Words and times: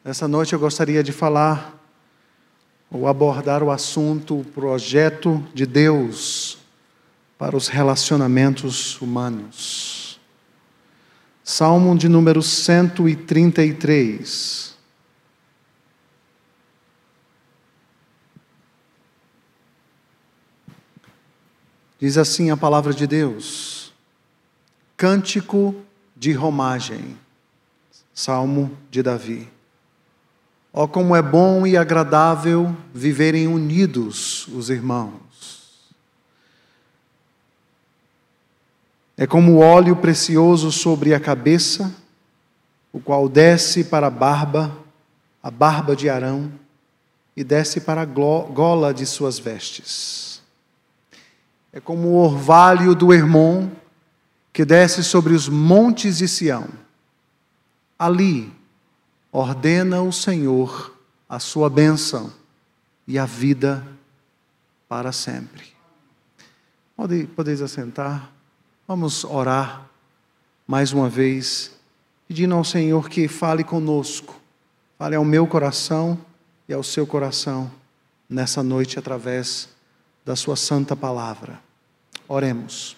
Essa 0.03 0.27
noite 0.27 0.55
eu 0.55 0.59
gostaria 0.59 1.03
de 1.03 1.12
falar 1.12 1.79
ou 2.91 3.07
abordar 3.07 3.62
o 3.62 3.71
assunto 3.71 4.41
o 4.41 4.45
projeto 4.45 5.47
de 5.53 5.67
Deus 5.67 6.57
para 7.37 7.55
os 7.55 7.69
relacionamentos 7.69 8.98
humanos. 9.03 10.19
Salmo 11.45 11.95
de 11.95 12.09
número 12.09 12.43
133. 12.43 14.78
Diz 21.98 22.16
assim 22.16 22.51
a 22.51 22.57
palavra 22.57 22.95
de 22.95 23.07
Deus: 23.07 23.93
Cântico 24.97 25.75
de 26.17 26.33
romagem. 26.33 27.17
Salmo 28.14 28.77
de 28.91 29.00
Davi. 29.00 29.48
Ó, 30.73 30.83
oh, 30.83 30.89
como 30.89 31.14
é 31.14 31.23
bom 31.23 31.64
e 31.64 31.77
agradável 31.77 32.77
viverem 32.92 33.47
unidos 33.47 34.48
os 34.48 34.70
irmãos. 34.70 35.92
É 39.17 39.25
como 39.25 39.58
óleo 39.58 39.95
precioso 39.95 40.73
sobre 40.73 41.14
a 41.14 41.20
cabeça, 41.20 41.95
o 42.92 42.98
qual 42.98 43.28
desce 43.28 43.84
para 43.84 44.08
a 44.08 44.11
barba, 44.11 44.77
a 45.41 45.51
barba 45.51 45.95
de 45.95 46.08
Arão, 46.11 46.53
e 47.36 47.45
desce 47.45 47.80
para 47.80 48.03
a 48.03 48.05
gola 48.05 48.92
de 48.92 49.06
suas 49.06 49.39
vestes 49.39 50.28
é 51.72 51.80
como 51.80 52.08
o 52.08 52.16
orvalho 52.16 52.94
do 52.94 53.12
Hermon 53.12 53.69
que 54.52 54.64
desce 54.64 55.05
sobre 55.05 55.34
os 55.34 55.48
montes 55.48 56.19
de 56.19 56.28
Sião. 56.28 56.69
Ali 57.98 58.52
ordena 59.30 60.02
o 60.02 60.12
Senhor 60.12 60.94
a 61.28 61.39
sua 61.39 61.69
bênção 61.69 62.33
e 63.06 63.19
a 63.19 63.27
vida 63.27 63.86
para 64.89 65.12
sempre. 65.12 65.66
Pode, 66.96 67.27
podeis 67.36 67.61
assentar? 67.61 68.33
Vamos 68.86 69.24
orar 69.24 69.86
mais 70.66 70.92
uma 70.92 71.08
vez, 71.08 71.70
pedindo 72.27 72.55
ao 72.55 72.64
Senhor 72.64 73.08
que 73.08 73.28
fale 73.28 73.62
conosco, 73.62 74.41
fale 74.98 75.14
ao 75.14 75.24
meu 75.24 75.46
coração 75.46 76.19
e 76.69 76.72
ao 76.72 76.83
seu 76.83 77.06
coração 77.06 77.70
nessa 78.28 78.62
noite 78.62 78.98
através 78.98 79.69
da 80.29 80.37
Sua 80.37 80.57
santa 80.57 80.95
palavra. 80.95 81.59
Oremos. 82.29 82.95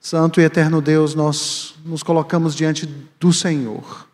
Santo 0.00 0.40
e 0.40 0.44
eterno 0.44 0.80
Deus, 0.80 1.14
nós 1.14 1.74
nos 1.84 2.02
colocamos 2.02 2.54
diante 2.54 2.86
do 3.20 3.34
Senhor. 3.34 4.08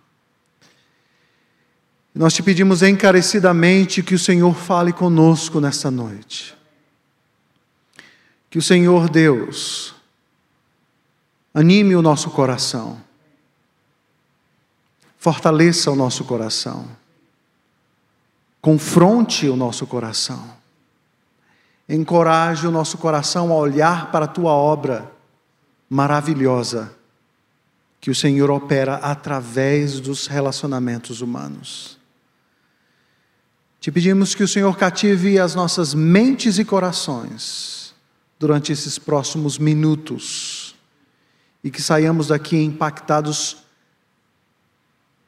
Nós 2.12 2.34
te 2.34 2.42
pedimos 2.42 2.82
encarecidamente 2.82 4.02
que 4.02 4.16
o 4.16 4.18
Senhor 4.18 4.52
fale 4.52 4.92
conosco 4.92 5.60
nesta 5.60 5.92
noite. 5.92 6.56
Que 8.50 8.58
o 8.58 8.62
Senhor 8.62 9.08
Deus 9.08 9.94
anime 11.54 11.94
o 11.94 12.02
nosso 12.02 12.30
coração, 12.30 13.00
fortaleça 15.18 15.88
o 15.88 15.94
nosso 15.94 16.24
coração, 16.24 16.88
confronte 18.60 19.48
o 19.48 19.54
nosso 19.54 19.86
coração 19.86 20.63
encoraje 21.88 22.66
o 22.66 22.70
nosso 22.70 22.98
coração 22.98 23.52
a 23.52 23.56
olhar 23.56 24.10
para 24.10 24.24
a 24.24 24.28
tua 24.28 24.52
obra 24.52 25.10
maravilhosa 25.88 26.94
que 28.00 28.10
o 28.10 28.14
Senhor 28.14 28.50
opera 28.50 28.96
através 28.96 30.00
dos 30.00 30.26
relacionamentos 30.26 31.20
humanos. 31.20 31.98
Te 33.80 33.90
pedimos 33.92 34.34
que 34.34 34.42
o 34.42 34.48
Senhor 34.48 34.76
cative 34.76 35.38
as 35.38 35.54
nossas 35.54 35.94
mentes 35.94 36.58
e 36.58 36.64
corações 36.64 37.94
durante 38.38 38.72
esses 38.72 38.98
próximos 38.98 39.58
minutos 39.58 40.74
e 41.62 41.70
que 41.70 41.80
saiamos 41.80 42.28
daqui 42.28 42.56
impactados 42.62 43.58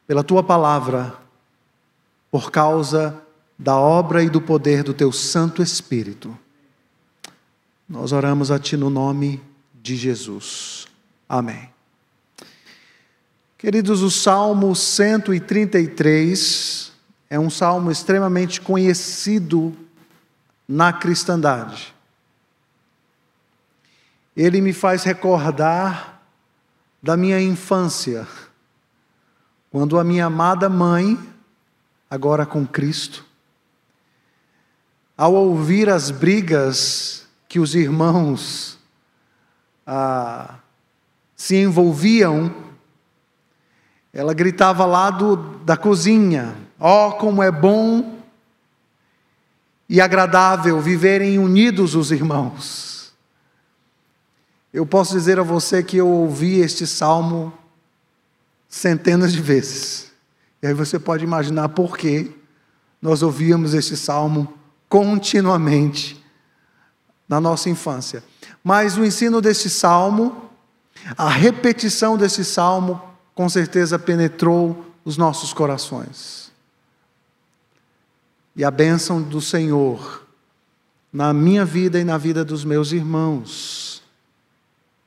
pela 0.06 0.22
tua 0.22 0.42
palavra, 0.42 1.16
por 2.30 2.50
causa 2.50 3.22
da 3.58 3.76
obra 3.76 4.22
e 4.22 4.30
do 4.30 4.40
poder 4.40 4.82
do 4.82 4.92
teu 4.92 5.10
Santo 5.10 5.62
Espírito 5.62 6.38
nós 7.88 8.12
oramos 8.12 8.50
a 8.50 8.58
Ti 8.58 8.76
no 8.76 8.90
nome 8.90 9.40
de 9.80 9.94
Jesus. 9.94 10.88
Amém. 11.28 11.70
Queridos, 13.56 14.02
o 14.02 14.10
Salmo 14.10 14.74
133 14.74 16.92
é 17.30 17.38
um 17.38 17.48
salmo 17.48 17.88
extremamente 17.90 18.60
conhecido 18.60 19.74
na 20.68 20.92
cristandade. 20.92 21.94
Ele 24.36 24.60
me 24.60 24.72
faz 24.72 25.04
recordar 25.04 26.20
da 27.02 27.16
minha 27.16 27.40
infância, 27.40 28.26
quando 29.70 29.98
a 29.98 30.04
minha 30.04 30.26
amada 30.26 30.68
mãe, 30.68 31.18
agora 32.10 32.44
com 32.44 32.66
Cristo, 32.66 33.24
ao 35.16 35.34
ouvir 35.34 35.88
as 35.88 36.10
brigas 36.10 37.25
que 37.48 37.58
os 37.58 37.74
irmãos 37.74 38.78
ah, 39.86 40.56
se 41.34 41.56
envolviam, 41.56 42.54
ela 44.12 44.34
gritava 44.34 44.84
lá 44.84 45.10
do, 45.10 45.36
da 45.64 45.76
cozinha: 45.76 46.56
Ó, 46.80 47.08
oh, 47.08 47.12
como 47.12 47.42
é 47.42 47.50
bom 47.50 48.16
e 49.88 50.00
agradável 50.00 50.80
viverem 50.80 51.38
unidos 51.38 51.94
os 51.94 52.10
irmãos. 52.10 53.14
Eu 54.72 54.84
posso 54.84 55.14
dizer 55.14 55.38
a 55.38 55.42
você 55.42 55.82
que 55.82 55.96
eu 55.96 56.08
ouvi 56.08 56.60
este 56.60 56.86
salmo 56.86 57.52
centenas 58.68 59.32
de 59.32 59.40
vezes. 59.40 60.10
E 60.60 60.66
aí 60.66 60.74
você 60.74 60.98
pode 60.98 61.24
imaginar 61.24 61.68
por 61.70 61.96
que 61.96 62.34
nós 63.00 63.22
ouvíamos 63.22 63.72
este 63.74 63.96
salmo 63.96 64.52
continuamente 64.88 66.15
na 67.28 67.40
nossa 67.40 67.68
infância. 67.68 68.22
Mas 68.62 68.96
o 68.96 69.04
ensino 69.04 69.40
desse 69.40 69.68
salmo, 69.70 70.50
a 71.16 71.28
repetição 71.28 72.16
desse 72.16 72.44
salmo, 72.44 73.00
com 73.34 73.48
certeza 73.48 73.98
penetrou 73.98 74.86
os 75.04 75.16
nossos 75.16 75.52
corações. 75.52 76.50
E 78.54 78.64
a 78.64 78.70
bênção 78.70 79.20
do 79.22 79.40
Senhor 79.40 80.26
na 81.12 81.32
minha 81.32 81.64
vida 81.64 81.98
e 81.98 82.04
na 82.04 82.18
vida 82.18 82.44
dos 82.44 82.64
meus 82.64 82.92
irmãos, 82.92 84.02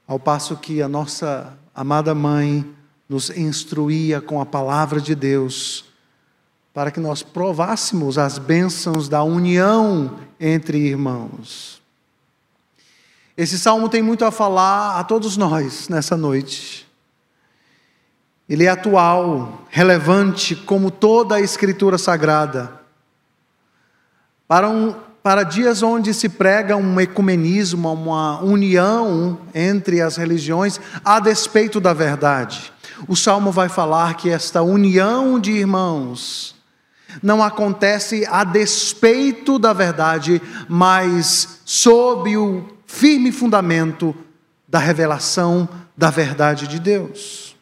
ao 0.07 0.19
passo 0.19 0.57
que 0.57 0.81
a 0.81 0.87
nossa 0.87 1.55
amada 1.75 2.15
mãe 2.15 2.65
nos 3.07 3.29
instruía 3.29 4.19
com 4.19 4.41
a 4.41 4.45
palavra 4.45 4.99
de 4.99 5.13
Deus, 5.13 5.85
para 6.73 6.89
que 6.89 6.99
nós 6.99 7.21
provássemos 7.21 8.17
as 8.17 8.39
bênçãos 8.39 9.07
da 9.07 9.21
união 9.23 10.17
entre 10.39 10.79
irmãos. 10.79 11.78
Esse 13.39 13.57
salmo 13.57 13.87
tem 13.87 14.01
muito 14.01 14.25
a 14.25 14.31
falar 14.31 14.99
a 14.99 15.03
todos 15.05 15.37
nós 15.37 15.87
nessa 15.87 16.17
noite. 16.17 16.85
Ele 18.49 18.65
é 18.65 18.67
atual, 18.67 19.61
relevante, 19.69 20.57
como 20.57 20.91
toda 20.91 21.35
a 21.35 21.39
Escritura 21.39 21.97
Sagrada. 21.97 22.69
Para, 24.45 24.67
um, 24.69 24.93
para 25.23 25.43
dias 25.43 25.81
onde 25.81 26.13
se 26.13 26.27
prega 26.27 26.75
um 26.75 26.99
ecumenismo, 26.99 27.93
uma 27.93 28.41
união 28.41 29.39
entre 29.55 30.01
as 30.01 30.17
religiões, 30.17 30.77
a 31.05 31.21
despeito 31.21 31.79
da 31.79 31.93
verdade. 31.93 32.73
O 33.07 33.15
salmo 33.15 33.53
vai 33.53 33.69
falar 33.69 34.15
que 34.15 34.29
esta 34.29 34.61
união 34.61 35.39
de 35.39 35.51
irmãos 35.51 36.53
não 37.23 37.41
acontece 37.41 38.27
a 38.29 38.43
despeito 38.43 39.57
da 39.57 39.71
verdade, 39.71 40.41
mas 40.67 41.61
sob 41.63 42.35
o 42.35 42.78
firme 42.89 43.31
fundamento 43.31 44.15
da 44.67 44.79
revelação 44.79 45.69
da 45.95 46.09
verdade 46.09 46.67
de 46.67 46.79
Deus. 46.79 47.55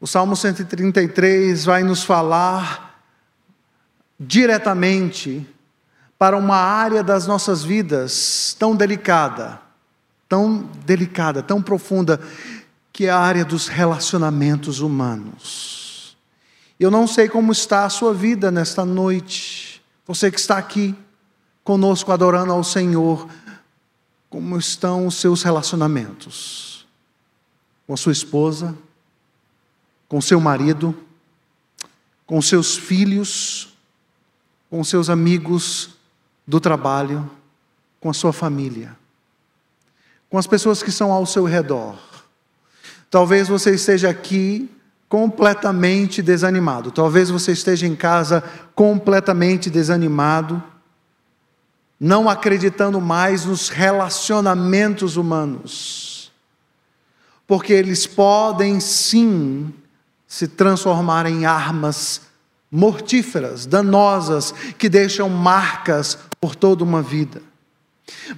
O 0.00 0.06
Salmo 0.06 0.34
133 0.34 1.64
vai 1.64 1.84
nos 1.84 2.02
falar 2.02 3.00
diretamente 4.18 5.48
para 6.18 6.36
uma 6.36 6.56
área 6.56 7.04
das 7.04 7.24
nossas 7.24 7.62
vidas 7.62 8.56
tão 8.58 8.74
delicada, 8.74 9.60
tão 10.28 10.68
delicada, 10.84 11.44
tão 11.44 11.62
profunda, 11.62 12.20
que 12.92 13.06
é 13.06 13.10
a 13.10 13.18
área 13.18 13.44
dos 13.44 13.68
relacionamentos 13.68 14.80
humanos. 14.80 16.16
Eu 16.80 16.90
não 16.90 17.06
sei 17.06 17.28
como 17.28 17.52
está 17.52 17.84
a 17.84 17.90
sua 17.90 18.12
vida 18.12 18.50
nesta 18.50 18.84
noite, 18.84 19.80
você 20.04 20.32
que 20.32 20.40
está 20.40 20.58
aqui 20.58 20.96
conosco 21.66 22.12
adorando 22.12 22.52
ao 22.52 22.62
Senhor, 22.62 23.28
como 24.30 24.56
estão 24.56 25.04
os 25.04 25.16
seus 25.16 25.42
relacionamentos? 25.42 26.86
Com 27.88 27.92
a 27.92 27.96
sua 27.96 28.12
esposa, 28.12 28.72
com 30.08 30.20
seu 30.20 30.40
marido, 30.40 30.96
com 32.24 32.40
seus 32.40 32.76
filhos, 32.76 33.74
com 34.70 34.84
seus 34.84 35.10
amigos 35.10 35.90
do 36.46 36.60
trabalho, 36.60 37.28
com 38.00 38.10
a 38.10 38.14
sua 38.14 38.32
família, 38.32 38.96
com 40.30 40.38
as 40.38 40.46
pessoas 40.46 40.84
que 40.84 40.90
estão 40.90 41.10
ao 41.10 41.26
seu 41.26 41.44
redor. 41.44 41.98
Talvez 43.10 43.48
você 43.48 43.74
esteja 43.74 44.08
aqui 44.08 44.70
completamente 45.08 46.22
desanimado, 46.22 46.92
talvez 46.92 47.28
você 47.28 47.50
esteja 47.50 47.88
em 47.88 47.96
casa 47.96 48.44
completamente 48.72 49.68
desanimado, 49.68 50.62
não 51.98 52.28
acreditando 52.28 53.00
mais 53.00 53.44
nos 53.44 53.68
relacionamentos 53.68 55.16
humanos, 55.16 56.32
porque 57.46 57.72
eles 57.72 58.06
podem 58.06 58.80
sim 58.80 59.72
se 60.26 60.48
transformar 60.48 61.26
em 61.26 61.46
armas 61.46 62.22
mortíferas, 62.70 63.64
danosas, 63.64 64.52
que 64.76 64.88
deixam 64.88 65.28
marcas 65.28 66.18
por 66.40 66.54
toda 66.54 66.84
uma 66.84 67.00
vida. 67.00 67.40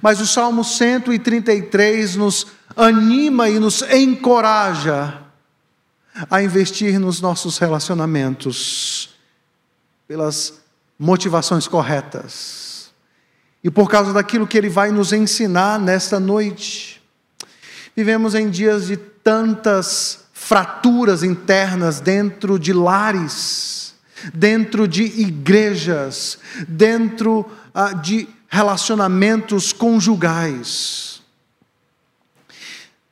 Mas 0.01 0.19
o 0.19 0.27
Salmo 0.27 0.63
133 0.63 2.15
nos 2.15 2.47
anima 2.75 3.49
e 3.49 3.59
nos 3.59 3.81
encoraja 3.81 5.21
a 6.29 6.41
investir 6.41 6.99
nos 6.99 7.21
nossos 7.21 7.57
relacionamentos 7.57 9.09
pelas 10.07 10.59
motivações 10.97 11.67
corretas. 11.67 12.68
E 13.63 13.69
por 13.69 13.89
causa 13.89 14.13
daquilo 14.13 14.47
que 14.47 14.57
ele 14.57 14.69
vai 14.69 14.91
nos 14.91 15.11
ensinar 15.11 15.79
nesta 15.79 16.19
noite. 16.19 17.01
Vivemos 17.95 18.33
em 18.35 18.49
dias 18.49 18.87
de 18.87 18.95
tantas 18.97 20.25
fraturas 20.31 21.21
internas 21.21 21.99
dentro 21.99 22.57
de 22.57 22.71
lares, 22.73 23.93
dentro 24.33 24.87
de 24.87 25.03
igrejas, 25.03 26.39
dentro 26.67 27.45
ah, 27.73 27.93
de 27.93 28.27
relacionamentos 28.47 29.71
conjugais. 29.71 31.21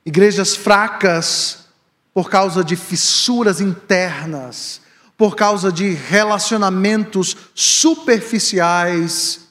Igrejas 0.06 0.56
fracas 0.56 1.68
por 2.14 2.30
causa 2.30 2.64
de 2.64 2.76
fissuras 2.76 3.62
internas, 3.62 4.82
por 5.18 5.36
causa 5.36 5.72
de 5.72 5.94
relacionamentos 5.94 7.36
superficiais, 7.54 9.47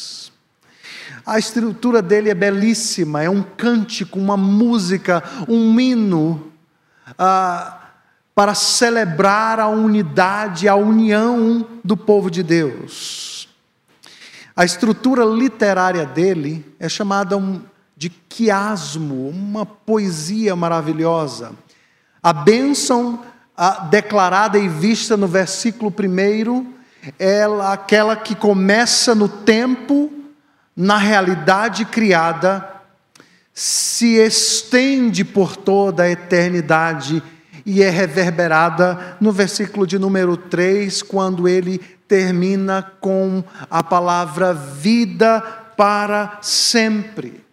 A 1.28 1.38
estrutura 1.38 2.00
dele 2.00 2.30
é 2.30 2.34
belíssima, 2.34 3.22
é 3.22 3.28
um 3.28 3.42
cântico, 3.42 4.18
uma 4.18 4.34
música, 4.34 5.22
um 5.46 5.78
hino 5.78 6.50
ah, 7.18 7.90
para 8.34 8.54
celebrar 8.54 9.60
a 9.60 9.68
unidade, 9.68 10.66
a 10.66 10.74
união 10.74 11.66
do 11.84 11.98
povo 11.98 12.30
de 12.30 12.42
Deus. 12.42 13.46
A 14.56 14.64
estrutura 14.64 15.22
literária 15.22 16.06
dele 16.06 16.64
é 16.80 16.88
chamada 16.88 17.38
de 17.94 18.08
quiasmo, 18.08 19.28
uma 19.28 19.66
poesia 19.66 20.56
maravilhosa. 20.56 21.52
A 22.22 22.32
bênção 22.32 23.22
declarada 23.90 24.58
e 24.58 24.66
vista 24.66 25.14
no 25.14 25.26
versículo 25.26 25.90
primeiro, 25.90 26.66
é 27.18 27.44
aquela 27.66 28.16
que 28.16 28.34
começa 28.34 29.14
no 29.14 29.28
tempo, 29.28 30.10
na 30.78 30.96
realidade 30.96 31.84
criada 31.84 32.76
se 33.52 34.14
estende 34.14 35.24
por 35.24 35.56
toda 35.56 36.04
a 36.04 36.10
eternidade 36.10 37.20
e 37.66 37.82
é 37.82 37.90
reverberada 37.90 39.16
no 39.20 39.32
versículo 39.32 39.84
de 39.84 39.98
número 39.98 40.36
3, 40.36 41.02
quando 41.02 41.48
ele 41.48 41.78
termina 42.06 42.92
com 43.00 43.42
a 43.68 43.82
palavra 43.82 44.54
vida 44.54 45.40
para 45.76 46.38
sempre. 46.40 47.44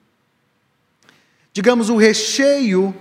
Digamos, 1.51 1.89
o 1.89 1.97
recheio 1.97 2.93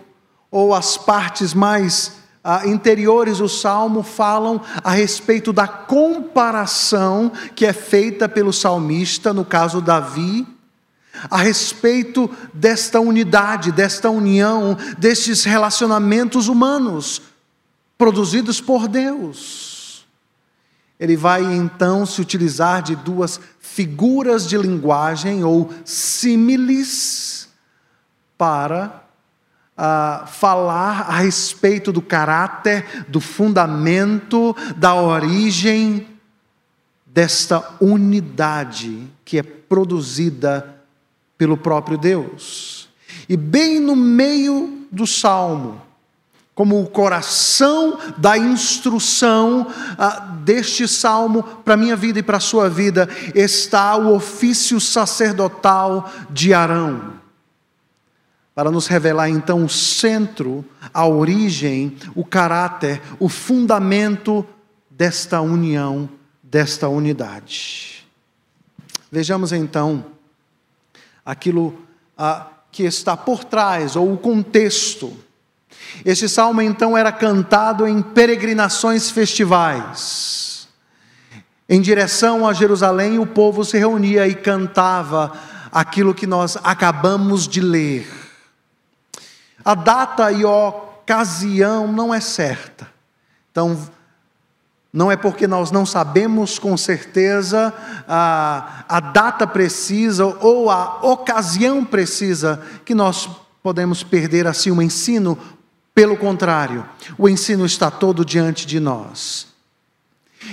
ou 0.50 0.72
as 0.72 0.96
partes 0.96 1.52
mais 1.52 2.23
ah, 2.44 2.66
interiores 2.66 3.38
do 3.38 3.48
salmo 3.48 4.02
falam 4.02 4.60
a 4.84 4.90
respeito 4.90 5.50
da 5.50 5.66
comparação 5.66 7.32
que 7.56 7.64
é 7.64 7.72
feita 7.72 8.28
pelo 8.28 8.52
salmista, 8.52 9.32
no 9.32 9.46
caso 9.46 9.80
Davi, 9.80 10.46
a 11.30 11.38
respeito 11.38 12.30
desta 12.52 13.00
unidade, 13.00 13.72
desta 13.72 14.10
união, 14.10 14.76
destes 14.98 15.44
relacionamentos 15.44 16.46
humanos 16.46 17.22
produzidos 17.96 18.60
por 18.60 18.88
Deus. 18.88 20.04
Ele 21.00 21.16
vai 21.16 21.42
então 21.42 22.04
se 22.04 22.20
utilizar 22.20 22.82
de 22.82 22.94
duas 22.94 23.40
figuras 23.58 24.46
de 24.46 24.58
linguagem 24.58 25.42
ou 25.44 25.70
símiles 25.84 27.48
para 28.36 29.03
uh, 29.76 30.26
falar 30.26 31.06
a 31.08 31.18
respeito 31.18 31.92
do 31.92 32.02
caráter, 32.02 33.04
do 33.08 33.20
fundamento, 33.20 34.56
da 34.76 34.94
origem 34.94 36.06
desta 37.06 37.76
unidade 37.80 39.08
que 39.24 39.38
é 39.38 39.42
produzida 39.42 40.82
pelo 41.38 41.56
próprio 41.56 41.96
Deus. 41.96 42.88
E 43.28 43.36
bem 43.36 43.78
no 43.78 43.94
meio 43.94 44.86
do 44.90 45.06
salmo, 45.06 45.80
como 46.54 46.80
o 46.80 46.86
coração 46.86 47.98
da 48.16 48.38
instrução 48.38 49.66
ah, 49.98 50.20
deste 50.44 50.86
salmo 50.86 51.42
para 51.64 51.74
a 51.74 51.76
minha 51.76 51.96
vida 51.96 52.20
e 52.20 52.22
para 52.22 52.36
a 52.36 52.40
sua 52.40 52.68
vida, 52.68 53.08
está 53.34 53.96
o 53.96 54.14
ofício 54.14 54.80
sacerdotal 54.80 56.10
de 56.30 56.54
Arão. 56.54 57.23
Para 58.54 58.70
nos 58.70 58.86
revelar 58.86 59.28
então 59.28 59.64
o 59.64 59.68
centro, 59.68 60.64
a 60.92 61.06
origem, 61.06 61.96
o 62.14 62.24
caráter, 62.24 63.02
o 63.18 63.28
fundamento 63.28 64.46
desta 64.88 65.40
união, 65.40 66.08
desta 66.42 66.88
unidade. 66.88 68.06
Vejamos 69.10 69.52
então 69.52 70.04
aquilo 71.24 71.78
ah, 72.16 72.48
que 72.70 72.84
está 72.84 73.16
por 73.16 73.44
trás, 73.44 73.96
ou 73.96 74.12
o 74.12 74.18
contexto. 74.18 75.16
Este 76.04 76.28
salmo 76.28 76.60
então 76.60 76.96
era 76.96 77.10
cantado 77.10 77.86
em 77.86 78.02
peregrinações 78.02 79.10
festivais. 79.10 80.68
Em 81.68 81.80
direção 81.80 82.46
a 82.46 82.52
Jerusalém, 82.52 83.18
o 83.18 83.26
povo 83.26 83.64
se 83.64 83.78
reunia 83.78 84.28
e 84.28 84.34
cantava 84.34 85.32
aquilo 85.72 86.14
que 86.14 86.26
nós 86.26 86.58
acabamos 86.62 87.48
de 87.48 87.60
ler. 87.60 88.23
A 89.64 89.74
data 89.74 90.30
e 90.30 90.44
a 90.44 90.48
ocasião 90.48 91.90
não 91.90 92.12
é 92.12 92.20
certa. 92.20 92.86
Então, 93.50 93.78
Não 94.92 95.10
é 95.10 95.16
porque 95.16 95.48
nós 95.48 95.72
não 95.72 95.84
sabemos 95.84 96.56
com 96.56 96.76
certeza 96.76 97.74
a, 98.06 98.84
a 98.88 99.00
data 99.00 99.44
precisa 99.44 100.24
ou 100.24 100.70
a 100.70 101.00
ocasião 101.02 101.84
precisa 101.84 102.62
que 102.84 102.94
nós 102.94 103.28
podemos 103.60 104.04
perder 104.04 104.46
assim 104.46 104.70
o 104.70 104.80
ensino. 104.80 105.36
Pelo 105.92 106.16
contrário, 106.16 106.88
o 107.18 107.28
ensino 107.28 107.66
está 107.66 107.90
todo 107.90 108.24
diante 108.24 108.64
de 108.66 108.78
nós. 108.78 109.53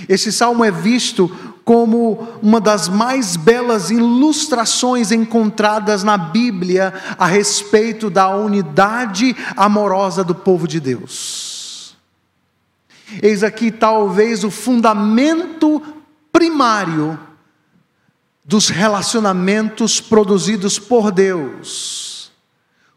Esse 0.08 0.32
salmo 0.32 0.64
é 0.64 0.70
visto 0.70 1.28
como 1.64 2.28
uma 2.42 2.60
das 2.60 2.88
mais 2.88 3.36
belas 3.36 3.90
ilustrações 3.90 5.12
encontradas 5.12 6.02
na 6.02 6.18
Bíblia 6.18 6.92
a 7.16 7.26
respeito 7.26 8.10
da 8.10 8.28
unidade 8.34 9.36
amorosa 9.56 10.24
do 10.24 10.34
povo 10.34 10.66
de 10.66 10.80
Deus. 10.80 11.96
Eis 13.22 13.42
aqui 13.42 13.70
talvez 13.70 14.42
o 14.42 14.50
fundamento 14.50 15.82
primário 16.32 17.18
dos 18.44 18.68
relacionamentos 18.68 20.00
produzidos 20.00 20.78
por 20.78 21.12
Deus. 21.12 22.32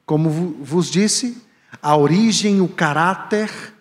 Como 0.06 0.58
vos 0.62 0.90
disse, 0.90 1.42
a 1.82 1.96
origem, 1.96 2.62
o 2.62 2.68
caráter, 2.68 3.75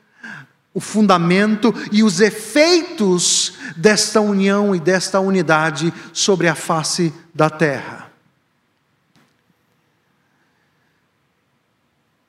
o 0.74 0.80
fundamento 0.80 1.72
e 1.92 2.02
os 2.02 2.20
efeitos 2.20 3.54
desta 3.76 4.20
união 4.20 4.74
e 4.74 4.80
desta 4.80 5.20
unidade 5.20 5.94
sobre 6.12 6.48
a 6.48 6.54
face 6.56 7.14
da 7.32 7.48
terra. 7.48 8.10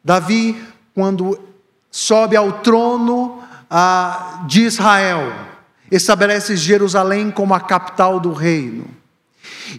Davi, 0.03 0.63
quando 0.93 1.39
sobe 1.89 2.35
ao 2.35 2.59
trono, 2.61 3.43
de 4.47 4.61
Israel, 4.61 5.33
estabelece 5.91 6.55
Jerusalém 6.55 7.31
como 7.31 7.53
a 7.53 7.59
capital 7.59 8.19
do 8.19 8.31
reino. 8.31 8.85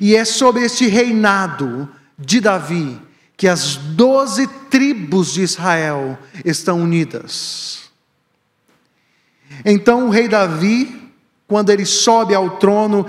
E 0.00 0.14
é 0.16 0.24
sobre 0.24 0.64
este 0.64 0.86
reinado 0.86 1.88
de 2.18 2.40
Davi 2.40 3.00
que 3.36 3.46
as 3.46 3.76
doze 3.76 4.46
tribos 4.70 5.32
de 5.32 5.42
Israel 5.42 6.18
estão 6.44 6.80
unidas. 6.80 7.85
Então 9.64 10.06
o 10.06 10.10
rei 10.10 10.28
Davi, 10.28 11.10
quando 11.46 11.70
ele 11.70 11.84
sobe 11.84 12.34
ao 12.34 12.50
trono, 12.50 13.06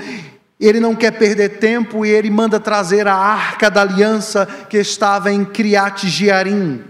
ele 0.59 0.79
não 0.79 0.95
quer 0.95 1.11
perder 1.11 1.59
tempo 1.59 2.05
e 2.05 2.09
ele 2.09 2.29
manda 2.29 2.59
trazer 2.59 3.07
a 3.07 3.15
arca 3.15 3.69
da 3.69 3.81
aliança 3.81 4.45
que 4.69 4.77
estava 4.77 5.31
em 5.31 5.45
Criat 5.45 6.07
Jearim, 6.07 6.83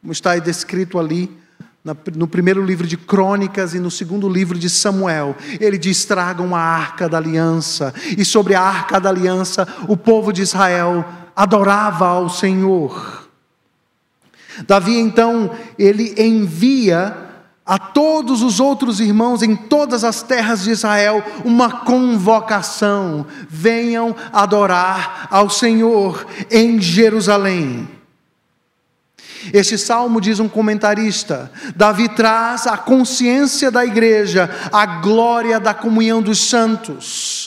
como 0.00 0.12
está 0.12 0.38
descrito 0.38 0.98
ali 0.98 1.30
no 2.16 2.26
primeiro 2.26 2.64
livro 2.64 2.84
de 2.86 2.96
Crônicas 2.96 3.72
e 3.72 3.78
no 3.78 3.92
segundo 3.92 4.28
livro 4.28 4.58
de 4.58 4.68
Samuel, 4.68 5.36
ele 5.60 5.78
diz: 5.78 6.04
tragam 6.04 6.54
a 6.54 6.60
arca 6.60 7.08
da 7.08 7.16
aliança. 7.16 7.94
E 8.18 8.24
sobre 8.24 8.54
a 8.54 8.60
arca 8.60 8.98
da 8.98 9.08
aliança, 9.08 9.66
o 9.86 9.96
povo 9.96 10.32
de 10.32 10.42
Israel 10.42 11.04
adorava 11.34 12.08
ao 12.08 12.28
Senhor. 12.28 13.28
Davi 14.66 14.98
então, 14.98 15.50
ele 15.78 16.14
envia 16.20 17.25
a 17.66 17.78
todos 17.78 18.42
os 18.42 18.60
outros 18.60 19.00
irmãos 19.00 19.42
em 19.42 19.56
todas 19.56 20.04
as 20.04 20.22
terras 20.22 20.62
de 20.62 20.70
Israel 20.70 21.22
uma 21.44 21.80
convocação: 21.80 23.26
venham 23.48 24.14
adorar 24.32 25.26
ao 25.30 25.50
Senhor 25.50 26.24
em 26.50 26.80
Jerusalém. 26.80 27.88
Este 29.52 29.78
salmo, 29.78 30.20
diz 30.20 30.40
um 30.40 30.48
comentarista, 30.48 31.50
Davi 31.74 32.08
traz 32.08 32.66
a 32.66 32.76
consciência 32.76 33.70
da 33.70 33.84
igreja, 33.84 34.50
a 34.72 34.86
glória 34.86 35.60
da 35.60 35.72
comunhão 35.72 36.20
dos 36.20 36.48
santos, 36.48 37.45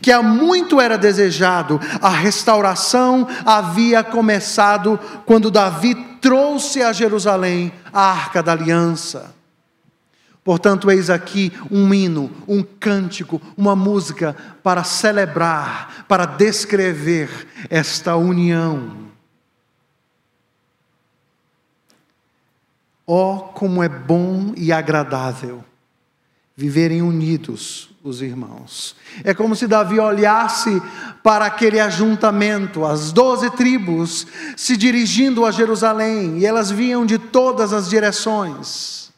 que 0.00 0.10
há 0.10 0.22
muito 0.22 0.80
era 0.80 0.96
desejado, 0.96 1.80
a 2.00 2.08
restauração 2.08 3.26
havia 3.44 4.02
começado 4.02 4.98
quando 5.26 5.50
Davi 5.50 5.94
trouxe 6.20 6.82
a 6.82 6.92
Jerusalém 6.92 7.72
a 7.92 8.00
arca 8.00 8.42
da 8.42 8.52
aliança. 8.52 9.34
Portanto, 10.42 10.90
eis 10.90 11.08
aqui 11.08 11.52
um 11.70 11.92
hino, 11.94 12.30
um 12.46 12.62
cântico, 12.62 13.40
uma 13.56 13.74
música 13.74 14.36
para 14.62 14.84
celebrar, 14.84 16.04
para 16.06 16.26
descrever 16.26 17.48
esta 17.70 18.14
união. 18.16 19.04
Oh, 23.06 23.38
como 23.54 23.82
é 23.82 23.88
bom 23.88 24.52
e 24.56 24.72
agradável 24.72 25.64
viverem 26.56 27.02
unidos 27.02 27.90
os 28.02 28.20
irmãos. 28.20 28.94
É 29.24 29.32
como 29.32 29.56
se 29.56 29.66
Davi 29.66 29.98
olhasse 29.98 30.80
para 31.22 31.46
aquele 31.46 31.80
ajuntamento, 31.80 32.84
as 32.84 33.12
doze 33.12 33.50
tribos 33.50 34.26
se 34.56 34.76
dirigindo 34.76 35.44
a 35.44 35.50
Jerusalém, 35.50 36.38
e 36.38 36.46
elas 36.46 36.70
vinham 36.70 37.06
de 37.06 37.18
todas 37.18 37.72
as 37.72 37.88
direções. 37.88 39.10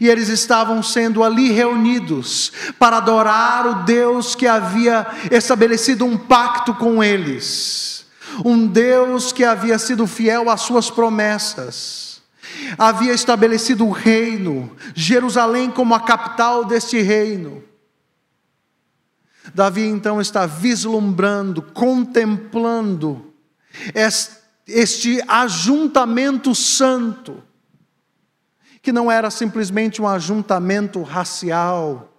E 0.00 0.08
eles 0.08 0.28
estavam 0.28 0.82
sendo 0.82 1.22
ali 1.22 1.50
reunidos 1.50 2.52
para 2.78 2.96
adorar 2.96 3.66
o 3.66 3.84
Deus 3.84 4.34
que 4.34 4.46
havia 4.46 5.06
estabelecido 5.30 6.04
um 6.04 6.16
pacto 6.16 6.74
com 6.74 7.02
eles, 7.02 8.06
um 8.44 8.66
Deus 8.66 9.32
que 9.32 9.44
havia 9.44 9.78
sido 9.78 10.06
fiel 10.06 10.48
às 10.48 10.62
suas 10.62 10.90
promessas 10.90 12.11
havia 12.78 13.12
estabelecido 13.12 13.86
o 13.86 13.90
reino, 13.90 14.76
Jerusalém 14.94 15.70
como 15.70 15.94
a 15.94 16.00
capital 16.00 16.64
deste 16.64 17.00
reino. 17.00 17.62
Davi 19.54 19.86
então 19.86 20.20
está 20.20 20.46
vislumbrando, 20.46 21.62
contemplando 21.62 23.32
este 24.66 25.22
ajuntamento 25.26 26.54
santo, 26.54 27.42
que 28.80 28.92
não 28.92 29.10
era 29.10 29.30
simplesmente 29.30 30.00
um 30.00 30.08
ajuntamento 30.08 31.02
racial 31.02 32.12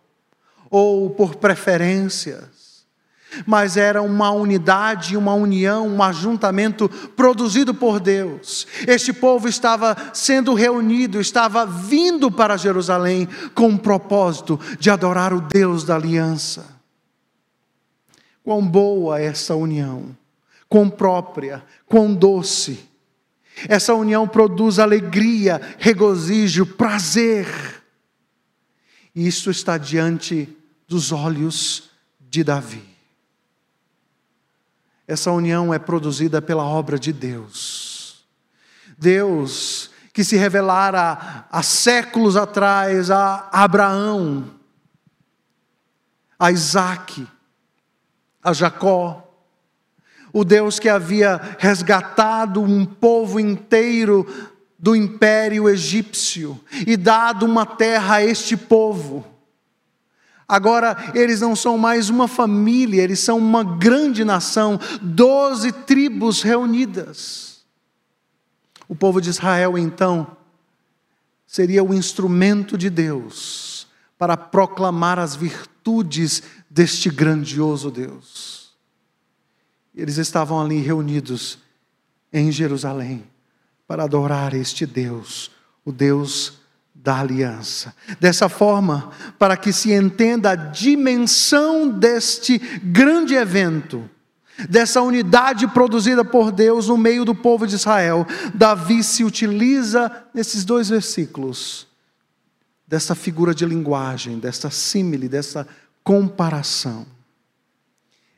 ou 0.70 1.10
por 1.10 1.36
preferência, 1.36 2.50
mas 3.46 3.78
era 3.78 4.02
uma 4.02 4.32
unidade, 4.32 5.18
uma 5.18 5.34
união, 5.34 5.88
um 5.88 6.02
ajuntamento 6.02 6.90
produzido 7.16 7.74
por 7.74 8.00
Deus. 8.00 8.68
Este 8.88 9.14
povo 9.14 9.48
estava 9.48 9.96
sendo 10.14 10.54
reunido, 10.54 11.20
estava 11.20 11.66
vindo 11.66 12.32
para 12.32 12.58
Jerusalém 12.58 13.28
com 13.54 13.70
o 13.70 13.80
propósito 13.80 14.60
de 14.80 14.90
adorar 14.90 15.34
o 15.34 15.42
Deus 15.42 15.84
da 15.84 15.96
aliança. 15.96 16.66
Quão 18.44 18.66
boa 18.66 19.20
essa 19.20 19.56
união, 19.56 20.16
quão 20.68 20.90
própria, 20.90 21.64
quão 21.88 22.14
doce. 22.14 22.90
Essa 23.70 23.94
união 23.94 24.28
produz 24.28 24.80
alegria, 24.80 25.62
regozijo, 25.78 26.66
prazer. 26.66 27.48
E 29.16 29.28
isso 29.28 29.52
está 29.52 29.78
diante 29.78 30.50
dos 30.88 31.12
olhos 31.12 31.90
de 32.20 32.44
Davi. 32.44 32.93
Essa 35.08 35.32
união 35.32 35.74
é 35.74 35.80
produzida 35.80 36.42
pela 36.42 36.64
obra 36.64 36.98
de 36.98 37.12
Deus. 37.12 38.26
Deus 38.98 39.92
que 40.14 40.24
se 40.24 40.38
revelara 40.38 41.48
há 41.52 41.64
séculos 41.64 42.38
atrás 42.38 43.10
a 43.10 43.50
Abraão, 43.52 44.52
a 46.38 46.52
Isaac, 46.52 47.28
a 48.44 48.54
Jacó, 48.54 49.28
o 50.32 50.44
Deus 50.44 50.80
que 50.80 50.88
havia 50.88 51.40
resgatado 51.58 52.62
um 52.62 52.86
povo 52.86 53.40
inteiro 53.40 54.28
do 54.78 54.96
império 54.96 55.70
egípcio 55.70 56.60
e 56.86 56.98
dado 56.98 57.46
uma 57.46 57.66
terra 57.66 58.16
a 58.16 58.24
este 58.24 58.58
povo. 58.58 59.33
Agora 60.48 61.12
eles 61.14 61.42
não 61.42 61.56
são 61.56 61.78
mais 61.78 62.10
uma 62.10 62.28
família, 62.28 63.02
eles 63.02 63.20
são 63.20 63.38
uma 63.38 63.64
grande 63.64 64.24
nação, 64.24 64.80
doze 65.02 65.72
tribos 65.72 66.42
reunidas. 66.42 67.64
O 68.88 68.96
povo 68.96 69.22
de 69.22 69.30
Israel, 69.30 69.78
então, 69.78 70.36
seria 71.48 71.84
o 71.84 71.94
instrumento 71.94 72.78
de 72.78 72.90
Deus 72.90 73.88
para 74.18 74.36
proclamar 74.36 75.20
as 75.20 75.36
virtudes 75.36 76.44
deste 76.70 77.10
grandioso 77.10 77.92
Deus. 77.92 78.74
Eles 79.96 80.18
estavam 80.18 80.60
ali 80.60 80.80
reunidos 80.80 81.60
em 82.32 82.52
Jerusalém 82.52 83.24
para 83.88 84.04
adorar 84.06 84.54
este 84.54 84.86
Deus, 84.86 85.52
o 85.86 85.92
Deus 85.92 86.63
da 86.94 87.20
aliança. 87.20 87.94
Dessa 88.20 88.48
forma, 88.48 89.12
para 89.38 89.58
que 89.58 89.74
se 89.74 89.92
entenda 89.92 90.52
a 90.52 90.56
dimensão 90.56 91.90
deste 91.90 92.58
grande 92.58 93.34
evento, 93.36 94.10
dessa 94.70 95.02
unidade 95.02 95.68
produzida 95.68 96.24
por 96.24 96.52
Deus 96.52 96.88
no 96.88 96.98
meio 96.98 97.26
do 97.26 97.36
povo 97.36 97.68
de 97.68 97.76
Israel, 97.76 98.26
Davi 98.54 99.04
se 99.04 99.24
utiliza 99.24 100.12
nesses 100.34 100.64
dois 100.64 100.90
versículos 100.90 101.88
dessa 102.88 103.16
figura 103.16 103.56
de 103.56 103.66
linguagem, 103.66 104.38
dessa 104.38 104.70
símile, 104.70 105.28
dessa 105.28 105.68
comparação. 106.04 107.08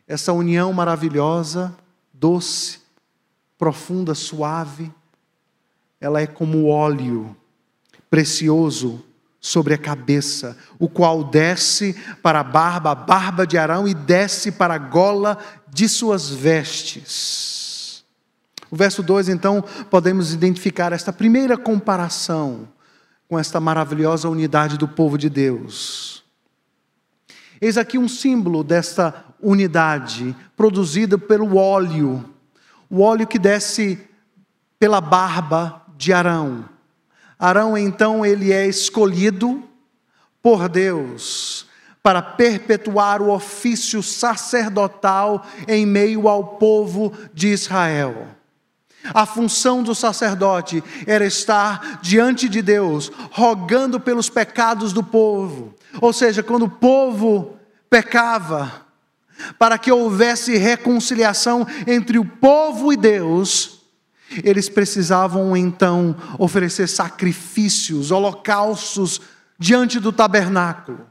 Essa 0.08 0.32
união 0.32 0.72
maravilhosa, 0.72 1.76
doce, 2.14 2.80
profunda, 3.58 4.16
suave, 4.16 4.92
ela 6.00 6.22
é 6.22 6.28
como 6.28 6.68
óleo 6.68 7.36
precioso 8.10 9.04
sobre 9.40 9.74
a 9.76 9.78
cabeça, 9.78 10.58
o 10.80 10.90
qual 10.90 11.24
desce 11.24 11.96
para 12.24 12.40
a 12.40 12.44
barba, 12.44 12.92
a 12.92 12.96
barba 12.96 13.46
de 13.46 13.58
Arão, 13.58 13.88
e 13.88 13.94
desce 13.94 14.52
para 14.52 14.74
a 14.74 14.80
gola 14.80 15.38
de 15.68 15.88
suas 15.88 16.30
vestes. 16.30 18.04
O 18.72 18.76
verso 18.76 19.04
2, 19.04 19.30
então, 19.30 19.64
podemos 19.90 20.34
identificar 20.34 20.92
esta 20.92 21.14
primeira 21.14 21.56
comparação 21.58 22.68
com 23.28 23.38
esta 23.38 23.60
maravilhosa 23.60 24.28
unidade 24.30 24.78
do 24.78 24.88
povo 24.88 25.18
de 25.18 25.30
Deus. 25.30 26.24
Eis 27.62 27.78
aqui 27.78 27.98
um 27.98 28.08
símbolo 28.08 28.64
desta 28.64 29.26
unidade 29.42 30.36
produzida 30.58 31.18
pelo 31.18 31.56
óleo, 31.56 32.34
o 32.90 33.02
óleo 33.02 33.28
que 33.28 33.40
desce 33.40 34.00
pela 34.80 35.00
barba 35.00 35.84
de 35.98 36.12
Arão. 36.12 36.75
Arão, 37.46 37.78
então, 37.78 38.25
ele 38.25 38.52
é 38.52 38.68
escolhido 38.68 39.64
por 40.42 40.68
Deus 40.68 41.68
para 42.02 42.22
perpetuar 42.22 43.22
o 43.22 43.32
ofício 43.32 44.02
sacerdotal 44.02 45.46
em 45.68 45.86
meio 45.86 46.28
ao 46.28 46.44
povo 46.58 47.14
de 47.34 47.48
Israel. 47.50 48.28
A 49.14 49.25
função 49.25 49.84
do 49.84 49.94
sacerdote 49.94 50.84
era 51.06 51.25
estar 51.25 52.00
diante 52.02 52.50
de 52.50 52.62
Deus, 52.62 53.12
rogando 53.32 54.00
pelos 54.00 54.30
pecados 54.30 54.92
do 54.92 55.04
povo. 55.04 55.75
Ou 56.02 56.12
seja, 56.12 56.42
quando 56.42 56.66
o 56.66 56.70
povo 56.70 57.58
pecava, 57.90 58.86
para 59.60 59.78
que 59.78 59.92
houvesse 59.92 60.58
reconciliação 60.58 61.68
entre 61.86 62.18
o 62.18 62.25
povo 62.25 62.92
e 62.92 62.98
Deus, 62.98 63.75
eles 64.44 64.70
precisavam 64.70 65.55
então 65.55 66.15
oferecer 66.39 66.88
sacrifícios, 66.88 68.12
holocaustos 68.12 69.22
diante 69.58 70.00
do 70.00 70.12
tabernáculo. 70.12 71.05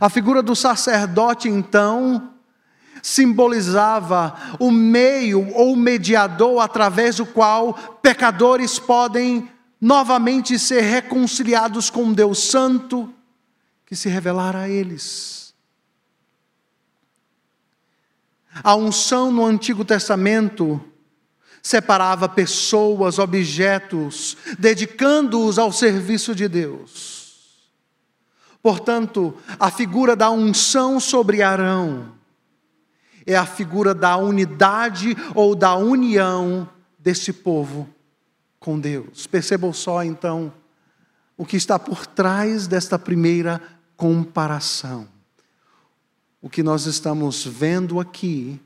A 0.00 0.08
figura 0.08 0.42
do 0.42 0.54
sacerdote 0.54 1.48
então 1.48 2.34
simbolizava 3.02 4.36
o 4.58 4.70
meio 4.70 5.52
ou 5.54 5.76
mediador 5.76 6.60
através 6.60 7.16
do 7.16 7.26
qual 7.26 7.74
pecadores 8.02 8.78
podem 8.78 9.50
novamente 9.80 10.58
ser 10.58 10.82
reconciliados 10.82 11.90
com 11.90 12.12
Deus 12.12 12.38
Santo 12.50 13.12
que 13.86 13.96
se 13.96 14.08
revelara 14.08 14.60
a 14.60 14.68
eles. 14.68 15.54
A 18.62 18.74
unção 18.74 19.30
no 19.30 19.46
Antigo 19.46 19.84
Testamento 19.84 20.82
separava 21.62 22.28
pessoas, 22.28 23.18
objetos, 23.18 24.36
dedicando-os 24.58 25.58
ao 25.58 25.72
serviço 25.72 26.34
de 26.34 26.48
Deus. 26.48 27.18
Portanto, 28.62 29.34
a 29.58 29.70
figura 29.70 30.16
da 30.16 30.30
unção 30.30 30.98
sobre 30.98 31.42
Arão 31.42 32.12
é 33.26 33.36
a 33.36 33.46
figura 33.46 33.94
da 33.94 34.16
unidade 34.16 35.16
ou 35.34 35.54
da 35.54 35.76
união 35.76 36.68
desse 36.98 37.32
povo 37.32 37.88
com 38.58 38.78
Deus. 38.78 39.26
Percebam 39.26 39.72
só 39.72 40.02
então 40.02 40.52
o 41.36 41.46
que 41.46 41.56
está 41.56 41.78
por 41.78 42.06
trás 42.06 42.66
desta 42.66 42.98
primeira 42.98 43.60
comparação. 43.96 45.06
O 46.40 46.48
que 46.48 46.62
nós 46.62 46.86
estamos 46.86 47.44
vendo 47.44 48.00
aqui 48.00 48.60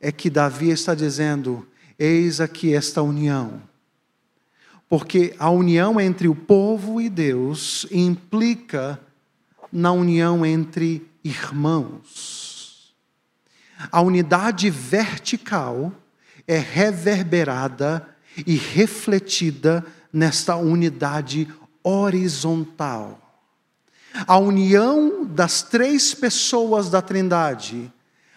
é 0.00 0.10
que 0.10 0.30
Davi 0.30 0.70
está 0.70 0.94
dizendo: 0.94 1.66
eis 1.98 2.40
aqui 2.40 2.74
esta 2.74 3.02
união. 3.02 3.62
Porque 4.88 5.34
a 5.38 5.50
união 5.50 6.00
entre 6.00 6.28
o 6.28 6.34
povo 6.34 7.00
e 7.00 7.08
Deus 7.08 7.86
implica 7.90 9.00
na 9.72 9.92
união 9.92 10.46
entre 10.46 11.06
irmãos. 11.24 12.94
A 13.90 14.00
unidade 14.00 14.70
vertical 14.70 15.92
é 16.46 16.58
reverberada 16.58 18.08
e 18.46 18.56
refletida 18.56 19.84
nesta 20.12 20.56
unidade 20.56 21.48
horizontal. 21.82 23.20
A 24.26 24.38
união 24.38 25.24
das 25.24 25.62
três 25.62 26.14
pessoas 26.14 26.88
da 26.88 27.02
Trindade, 27.02 27.92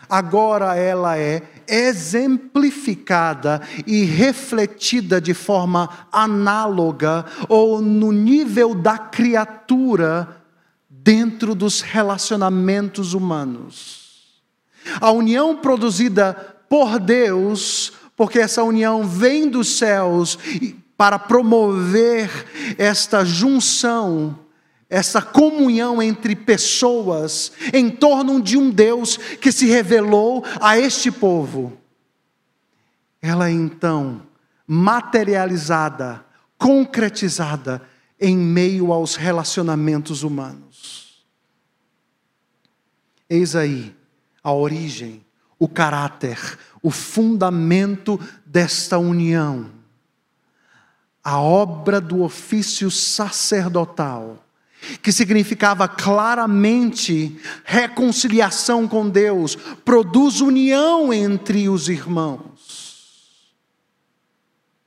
agora 0.10 0.76
ela 0.76 1.18
é 1.18 1.42
exemplificada 1.70 3.62
e 3.86 4.04
refletida 4.04 5.22
de 5.22 5.34
forma 5.34 6.08
análoga 6.12 7.26
ou 7.48 7.82
no 7.82 8.12
nível 8.12 8.74
da 8.74 8.98
criatura 8.98 10.38
dentro 10.90 11.54
dos 11.56 11.82
relacionamentos 11.82 13.14
humanos. 13.14 14.00
A 15.00 15.12
união 15.12 15.56
produzida 15.56 16.34
por 16.70 17.00
Deus, 17.00 17.94
porque 18.16 18.40
essa 18.40 18.64
união 18.64 19.06
vem 19.06 19.50
dos 19.50 19.78
céus 19.78 20.38
para 20.98 21.18
promover 21.18 22.30
esta 22.78 23.24
junção 23.24 24.38
essa 24.90 25.22
comunhão 25.22 26.02
entre 26.02 26.36
pessoas 26.36 27.52
em 27.72 27.92
torno 27.92 28.42
de 28.42 28.58
um 28.58 28.72
Deus 28.72 29.18
que 29.18 29.52
se 29.52 29.68
revelou 29.68 30.44
a 30.60 30.80
este 30.80 31.12
povo. 31.12 31.78
Ela 33.22 33.50
é 33.50 33.52
então 33.52 34.24
materializada, 34.66 36.26
concretizada 36.58 37.82
em 38.20 38.36
meio 38.36 38.92
aos 38.92 39.16
relacionamentos 39.16 40.24
humanos. 40.24 41.24
Eis 43.30 43.56
aí 43.56 43.96
a 44.44 44.52
origem, 44.52 45.24
o 45.60 45.68
caráter, 45.68 46.58
o 46.82 46.90
fundamento 46.90 48.20
desta 48.46 48.98
união. 48.98 49.70
A 51.24 51.40
obra 51.40 52.02
do 52.02 52.24
ofício 52.24 52.90
sacerdotal 52.90 54.44
que 55.02 55.12
significava 55.12 55.88
claramente 55.88 57.38
reconciliação 57.64 58.88
com 58.88 59.10
Deus, 59.10 59.56
produz 59.84 60.42
união 60.42 61.14
entre 61.14 61.70
os 61.70 61.90
irmãos. 61.90 63.50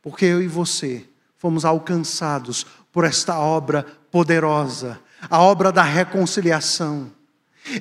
Porque 0.03 0.25
eu 0.25 0.43
e 0.43 0.49
você 0.49 1.05
fomos 1.39 1.65
alcançados 1.65 2.67
por 2.93 3.05
esta 3.05 3.39
obra 3.39 3.87
poderosa, 4.11 5.01
a 5.31 5.41
obra 5.41 5.71
da 5.71 5.83
reconciliação. 5.83 7.11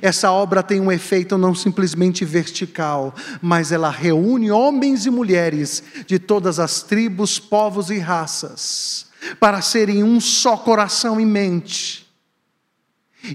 Essa 0.00 0.30
obra 0.30 0.62
tem 0.62 0.80
um 0.80 0.92
efeito 0.92 1.36
não 1.36 1.54
simplesmente 1.54 2.24
vertical, 2.24 3.14
mas 3.40 3.72
ela 3.72 3.90
reúne 3.90 4.50
homens 4.50 5.06
e 5.06 5.10
mulheres 5.10 5.82
de 6.06 6.20
todas 6.20 6.60
as 6.60 6.82
tribos, 6.82 7.40
povos 7.40 7.90
e 7.90 7.98
raças 7.98 9.11
para 9.38 9.60
serem 9.60 10.02
um 10.02 10.20
só 10.20 10.56
coração 10.56 11.20
e 11.20 11.24
mente 11.24 12.02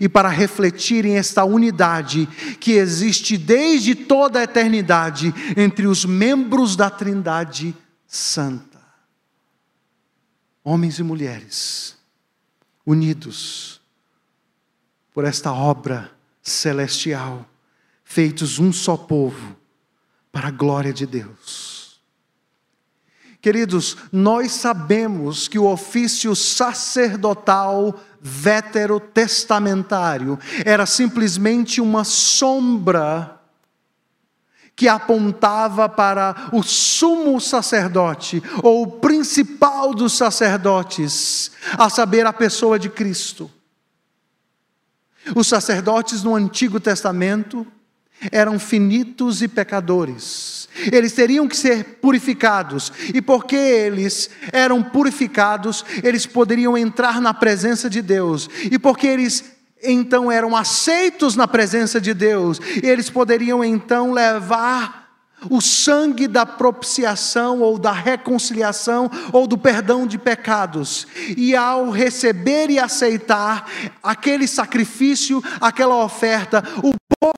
e 0.01 0.09
para 0.09 0.29
refletirem 0.29 1.17
esta 1.17 1.45
unidade 1.45 2.27
que 2.59 2.73
existe 2.73 3.37
desde 3.37 3.95
toda 3.95 4.39
a 4.39 4.43
eternidade 4.43 5.33
entre 5.55 5.87
os 5.87 6.03
membros 6.03 6.75
da 6.75 6.89
Trindade 6.89 7.75
Santa. 8.05 8.81
Homens 10.63 10.99
e 10.99 11.03
mulheres, 11.03 11.95
unidos 12.85 13.79
por 15.13 15.23
esta 15.23 15.53
obra 15.53 16.11
celestial, 16.41 17.49
feitos 18.03 18.59
um 18.59 18.71
só 18.71 18.95
povo, 18.95 19.55
para 20.31 20.49
a 20.49 20.51
glória 20.51 20.93
de 20.93 21.05
Deus. 21.07 21.66
Queridos, 23.47 23.95
nós 24.11 24.51
sabemos 24.51 25.47
que 25.47 25.57
o 25.57 25.71
ofício 25.71 26.35
sacerdotal 26.35 27.97
veterotestamentário 28.19 30.37
era 30.65 30.85
simplesmente 30.85 31.79
uma 31.79 32.03
sombra 32.03 33.39
que 34.75 34.89
apontava 34.89 35.87
para 35.87 36.49
o 36.51 36.61
sumo 36.61 37.39
sacerdote, 37.39 38.43
ou 38.61 38.81
o 38.81 38.91
principal 38.99 39.93
dos 39.93 40.11
sacerdotes, 40.11 41.49
a 41.77 41.89
saber, 41.89 42.25
a 42.25 42.33
pessoa 42.33 42.77
de 42.77 42.89
Cristo. 42.89 43.49
Os 45.33 45.47
sacerdotes 45.47 46.21
no 46.21 46.35
Antigo 46.35 46.81
Testamento 46.81 47.65
eram 48.29 48.59
finitos 48.59 49.41
e 49.41 49.47
pecadores, 49.47 50.66
Eles 50.91 51.13
teriam 51.13 51.47
que 51.47 51.57
ser 51.57 51.83
purificados. 52.01 52.91
E 53.13 53.21
porque 53.21 53.55
eles 53.55 54.29
eram 54.51 54.83
purificados, 54.83 55.83
eles 56.03 56.25
poderiam 56.25 56.77
entrar 56.77 57.21
na 57.21 57.33
presença 57.33 57.89
de 57.89 58.01
Deus. 58.01 58.49
E 58.71 58.77
porque 58.77 59.07
eles 59.07 59.57
então 59.83 60.31
eram 60.31 60.55
aceitos 60.55 61.35
na 61.35 61.47
presença 61.47 62.01
de 62.01 62.13
Deus, 62.13 62.59
eles 62.81 63.11
poderiam 63.11 63.63
então 63.63 64.11
levar 64.11 65.07
o 65.49 65.61
sangue 65.61 66.27
da 66.27 66.45
propiciação 66.45 67.61
ou 67.61 67.77
da 67.77 67.91
reconciliação 67.91 69.09
ou 69.31 69.45
do 69.45 69.57
perdão 69.57 70.07
de 70.07 70.17
pecados. 70.17 71.05
E 71.37 71.55
ao 71.55 71.91
receber 71.91 72.71
e 72.71 72.79
aceitar 72.79 73.69
aquele 74.01 74.47
sacrifício, 74.47 75.43
aquela 75.61 76.03
oferta, 76.03 76.63
o 76.77 76.93
povo 77.19 77.36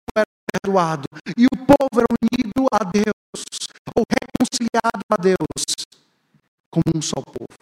perdoado 0.70 1.08
e 1.38 1.46
o 1.46 1.66
povo 1.66 1.96
era 1.96 2.06
unido 2.22 2.68
a 2.72 2.84
Deus 2.84 3.46
ou 3.96 4.04
reconciliado 4.10 5.04
a 5.10 5.16
Deus 5.16 5.66
como 6.70 6.84
um 6.96 7.02
só 7.02 7.20
povo. 7.22 7.60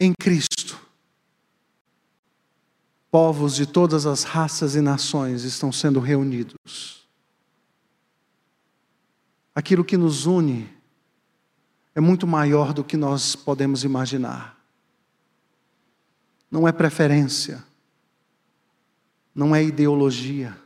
Em 0.00 0.12
Cristo, 0.12 0.80
povos 3.10 3.54
de 3.54 3.66
todas 3.66 4.04
as 4.04 4.24
raças 4.24 4.74
e 4.74 4.80
nações 4.80 5.44
estão 5.44 5.70
sendo 5.70 6.00
reunidos 6.00 7.02
aquilo 9.54 9.84
que 9.84 9.96
nos 9.96 10.26
une 10.26 10.68
é 11.94 12.00
muito 12.00 12.26
maior 12.26 12.72
do 12.72 12.82
que 12.82 12.96
nós 12.96 13.36
podemos 13.36 13.84
imaginar. 13.84 14.58
Não 16.50 16.66
é 16.66 16.72
preferência, 16.72 17.62
não 19.34 19.54
é 19.54 19.62
ideologia, 19.62 20.56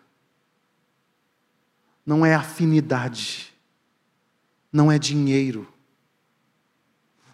não 2.04 2.24
é 2.24 2.34
afinidade, 2.34 3.52
não 4.72 4.90
é 4.90 4.98
dinheiro, 4.98 5.66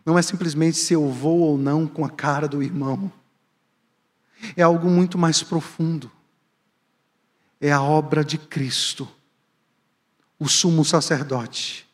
não 0.04 0.18
é 0.18 0.22
simplesmente 0.22 0.76
se 0.76 0.94
eu 0.94 1.10
vou 1.10 1.40
ou 1.40 1.58
não 1.58 1.86
com 1.86 2.04
a 2.04 2.10
cara 2.10 2.48
do 2.48 2.62
irmão. 2.62 3.12
É 4.56 4.62
algo 4.62 4.90
muito 4.90 5.16
mais 5.16 5.42
profundo. 5.42 6.10
É 7.60 7.70
a 7.70 7.80
obra 7.80 8.24
de 8.24 8.36
Cristo 8.36 9.08
o 10.42 10.48
sumo 10.48 10.84
sacerdote, 10.84 11.86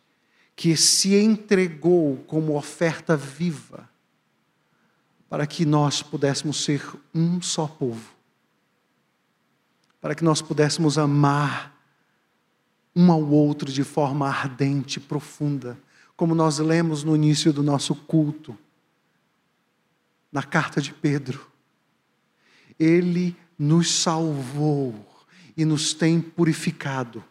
que 0.57 0.75
se 0.75 1.15
entregou 1.15 2.17
como 2.27 2.57
oferta 2.57 3.15
viva, 3.15 3.87
para 5.29 5.47
que 5.47 5.67
nós 5.67 6.03
pudéssemos 6.03 6.65
ser 6.65 6.83
um 7.15 7.43
só 7.43 7.67
povo, 7.67 8.11
para 10.01 10.15
que 10.15 10.25
nós 10.25 10.41
pudéssemos 10.41 10.99
amar 10.99 11.77
um 12.95 13.13
ao 13.13 13.23
outro 13.29 13.71
de 13.71 13.85
forma 13.85 14.29
ardente, 14.29 14.99
profunda, 14.99 15.79
como 16.17 16.35
nós 16.35 16.59
lemos 16.59 17.05
no 17.05 17.15
início 17.15 17.53
do 17.53 17.63
nosso 17.63 17.95
culto, 17.95 18.59
na 20.33 20.43
carta 20.43 20.81
de 20.81 20.93
Pedro. 20.93 21.49
Ele 22.79 23.37
nos 23.59 23.93
salvou 23.93 25.07
e 25.57 25.65
nos 25.65 25.93
tem 25.95 26.21
purificado 26.21 27.25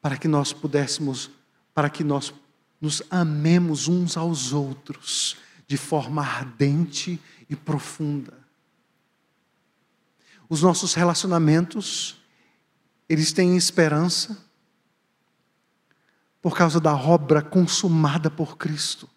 para 0.00 0.16
que 0.16 0.28
nós 0.28 0.52
pudéssemos, 0.52 1.30
para 1.74 1.88
que 1.88 2.02
nós 2.02 2.34
nos 2.80 3.02
amemos 3.10 3.88
uns 3.88 4.16
aos 4.16 4.52
outros 4.52 5.36
de 5.66 5.76
forma 5.76 6.22
ardente 6.22 7.20
e 7.48 7.54
profunda. 7.54 8.41
Os 10.52 10.60
nossos 10.60 10.92
relacionamentos, 10.92 12.20
eles 13.08 13.32
têm 13.32 13.56
esperança 13.56 14.36
por 16.42 16.54
causa 16.54 16.78
da 16.78 16.94
obra 16.94 17.40
consumada 17.40 18.30
por 18.30 18.58
Cristo. 18.58 19.08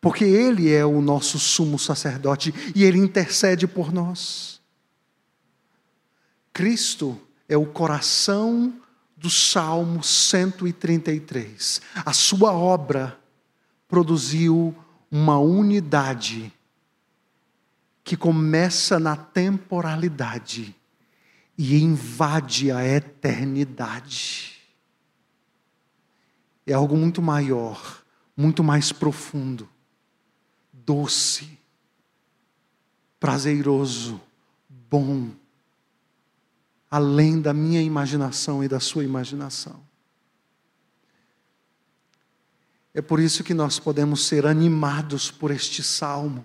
Porque 0.00 0.22
Ele 0.22 0.72
é 0.72 0.86
o 0.86 1.00
nosso 1.00 1.40
sumo 1.40 1.76
sacerdote 1.76 2.54
e 2.72 2.84
Ele 2.84 2.98
intercede 2.98 3.66
por 3.66 3.92
nós. 3.92 4.60
Cristo 6.52 7.20
é 7.48 7.56
o 7.56 7.66
coração 7.66 8.80
do 9.16 9.28
Salmo 9.28 10.04
133. 10.04 11.80
A 11.96 12.12
sua 12.12 12.52
obra 12.52 13.18
produziu 13.88 14.72
uma 15.10 15.40
unidade 15.40 16.52
que 18.04 18.16
começa 18.16 18.98
na 18.98 19.16
temporalidade 19.16 20.74
e 21.56 21.80
invade 21.80 22.70
a 22.70 22.84
eternidade. 22.84 24.60
É 26.66 26.72
algo 26.72 26.96
muito 26.96 27.20
maior, 27.20 28.02
muito 28.36 28.64
mais 28.64 28.92
profundo, 28.92 29.68
doce, 30.72 31.58
prazeroso, 33.20 34.20
bom 34.68 35.30
além 36.92 37.40
da 37.40 37.54
minha 37.54 37.80
imaginação 37.80 38.62
e 38.62 38.68
da 38.68 38.78
sua 38.78 39.02
imaginação. 39.02 39.82
É 42.92 43.00
por 43.00 43.18
isso 43.18 43.42
que 43.42 43.54
nós 43.54 43.78
podemos 43.78 44.26
ser 44.26 44.44
animados 44.44 45.30
por 45.30 45.50
este 45.50 45.82
salmo, 45.82 46.44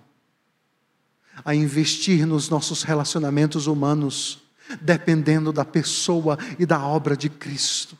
a 1.44 1.54
investir 1.54 2.26
nos 2.26 2.48
nossos 2.48 2.82
relacionamentos 2.82 3.66
humanos, 3.66 4.38
dependendo 4.80 5.52
da 5.52 5.64
pessoa 5.64 6.38
e 6.58 6.66
da 6.66 6.84
obra 6.84 7.16
de 7.16 7.28
Cristo. 7.28 7.96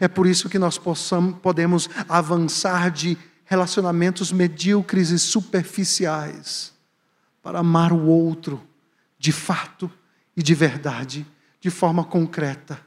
É 0.00 0.06
por 0.06 0.26
isso 0.26 0.48
que 0.48 0.58
nós 0.58 0.78
possamos, 0.78 1.38
podemos 1.40 1.88
avançar 2.08 2.90
de 2.90 3.16
relacionamentos 3.44 4.30
medíocres 4.30 5.10
e 5.10 5.18
superficiais 5.18 6.72
para 7.42 7.58
amar 7.58 7.92
o 7.92 8.06
outro 8.06 8.62
de 9.18 9.32
fato 9.32 9.90
e 10.36 10.42
de 10.42 10.54
verdade, 10.54 11.26
de 11.60 11.70
forma 11.70 12.04
concreta. 12.04 12.80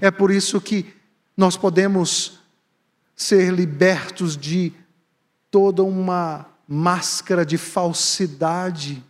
É 0.00 0.10
por 0.10 0.30
isso 0.30 0.60
que 0.60 0.94
nós 1.36 1.56
podemos 1.56 2.38
ser 3.16 3.52
libertos 3.52 4.36
de 4.36 4.72
toda 5.50 5.82
uma 5.82 6.46
máscara 6.72 7.44
de 7.44 7.58
falsidade, 7.58 9.04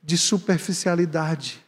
de 0.00 0.16
superficialidade, 0.16 1.60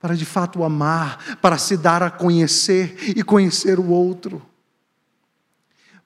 para 0.00 0.16
de 0.16 0.24
fato 0.24 0.64
amar, 0.64 1.36
para 1.36 1.56
se 1.56 1.76
dar 1.76 2.02
a 2.02 2.10
conhecer 2.10 3.16
e 3.16 3.22
conhecer 3.22 3.78
o 3.78 3.90
outro, 3.90 4.44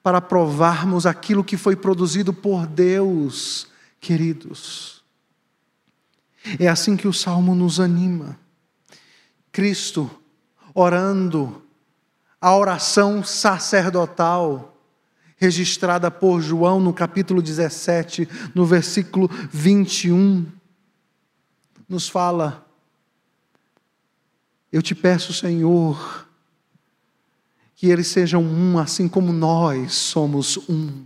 para 0.03 0.21
provarmos 0.21 1.07
aquilo 1.07 1.43
que 1.43 1.57
foi 1.57 1.75
produzido 1.75 2.31
por 2.31 2.67
Deus, 2.67 3.67
queridos. 3.99 5.03
É 6.59 6.67
assim 6.67 6.95
que 6.95 7.07
o 7.07 7.13
salmo 7.13 7.55
nos 7.55 7.79
anima. 7.79 8.39
Cristo 9.51 10.09
orando 10.75 11.63
a 12.39 12.55
oração 12.55 13.23
sacerdotal 13.23 14.78
registrada 15.39 16.11
por 16.11 16.41
João 16.41 16.81
no 16.81 16.93
capítulo 16.93 17.41
17, 17.41 18.27
no 18.53 18.65
versículo 18.65 19.29
21, 19.51 20.45
nos 21.87 22.09
fala: 22.09 22.67
Eu 24.71 24.81
te 24.81 24.93
peço, 24.93 25.33
Senhor, 25.33 26.27
que 27.73 27.87
eles 27.87 28.07
sejam 28.07 28.43
um, 28.43 28.77
assim 28.77 29.07
como 29.07 29.31
nós 29.31 29.93
somos 29.93 30.57
um. 30.69 31.05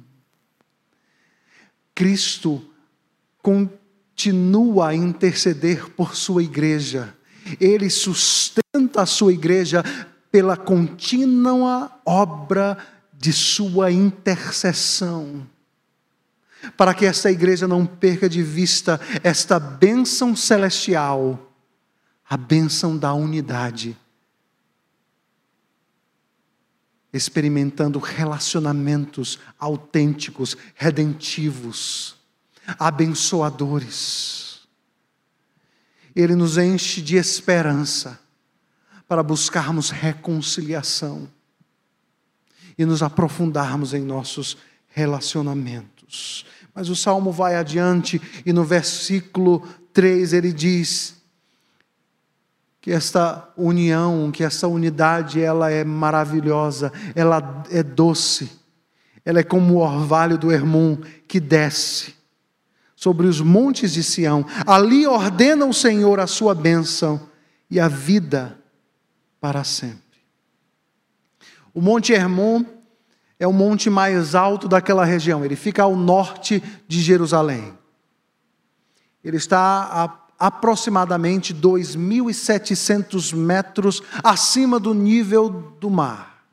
Cristo, 1.94 2.66
continua 3.40 4.90
a 4.90 4.96
interceder 4.96 5.92
por 5.92 6.16
sua 6.16 6.42
igreja. 6.42 7.16
Ele 7.60 7.88
sustenta 7.90 9.04
a 9.04 9.06
sua 9.06 9.32
igreja 9.32 9.84
pela 10.32 10.58
contínua 10.58 11.92
obra 12.04 12.76
de 13.24 13.32
sua 13.32 13.90
intercessão. 13.90 15.48
Para 16.76 16.94
que 16.94 17.06
esta 17.06 17.32
igreja 17.32 17.66
não 17.66 17.86
perca 17.86 18.28
de 18.28 18.44
vista 18.44 19.00
esta 19.24 19.58
bênção 19.58 20.36
celestial, 20.36 21.54
a 22.30 22.36
bênção 22.36 22.98
da 22.98 23.14
unidade, 23.14 23.98
experimentando 27.14 27.98
relacionamentos 27.98 29.40
autênticos, 29.58 30.58
redentivos 30.76 32.18
abençoadores. 32.78 34.68
Ele 36.14 36.36
nos 36.36 36.58
enche 36.58 37.02
de 37.02 37.16
esperança 37.16 38.20
para 39.08 39.24
buscarmos 39.24 39.92
reconciliação 39.92 41.30
e 42.78 42.86
nos 42.86 43.04
aprofundarmos 43.04 43.94
em 43.94 44.02
nossos 44.02 44.58
relacionamentos. 44.88 46.46
Mas 46.74 46.90
o 46.90 46.96
salmo 46.96 47.32
vai 47.32 47.56
adiante 47.56 48.22
e 48.46 48.52
no 48.52 48.64
versículo 48.64 49.68
3 49.94 50.34
ele 50.34 50.52
diz: 50.52 51.16
que 52.84 52.92
esta 52.92 53.50
união, 53.56 54.30
que 54.30 54.44
essa 54.44 54.68
unidade, 54.68 55.42
ela 55.42 55.72
é 55.72 55.86
maravilhosa, 55.86 56.92
ela 57.16 57.64
é 57.72 57.82
doce, 57.82 58.52
ela 59.24 59.40
é 59.40 59.44
como 59.44 59.76
o 59.76 59.78
orvalho 59.78 60.38
do 60.38 60.52
Hermon 60.52 60.98
que 61.26 61.40
desce 61.40 62.14
sobre 62.94 63.26
os 63.26 63.40
montes 63.40 63.94
de 63.94 64.04
Sião. 64.04 64.46
Ali 64.68 65.08
ordena 65.08 65.66
o 65.66 65.74
Senhor 65.74 66.20
a 66.20 66.28
sua 66.28 66.54
bênção 66.54 67.30
e 67.72 67.80
a 67.80 67.88
vida 67.88 68.58
para 69.40 69.64
sempre. 69.64 70.03
O 71.74 71.82
Monte 71.82 72.14
Hermon 72.14 72.64
é 73.40 73.48
o 73.48 73.54
monte 73.54 73.90
mais 73.90 74.36
alto 74.36 74.68
daquela 74.68 75.04
região, 75.04 75.44
ele 75.44 75.56
fica 75.56 75.84
ao 75.84 75.96
norte 75.96 76.64
de 76.88 77.02
Jerusalém. 77.02 77.78
Ele 79.24 79.38
está 79.38 79.90
a 79.92 80.24
aproximadamente 80.40 81.54
2.700 81.54 83.34
metros 83.34 84.02
acima 84.24 84.80
do 84.80 84.94
nível 84.94 85.50
do 85.80 85.90
mar. 85.90 86.44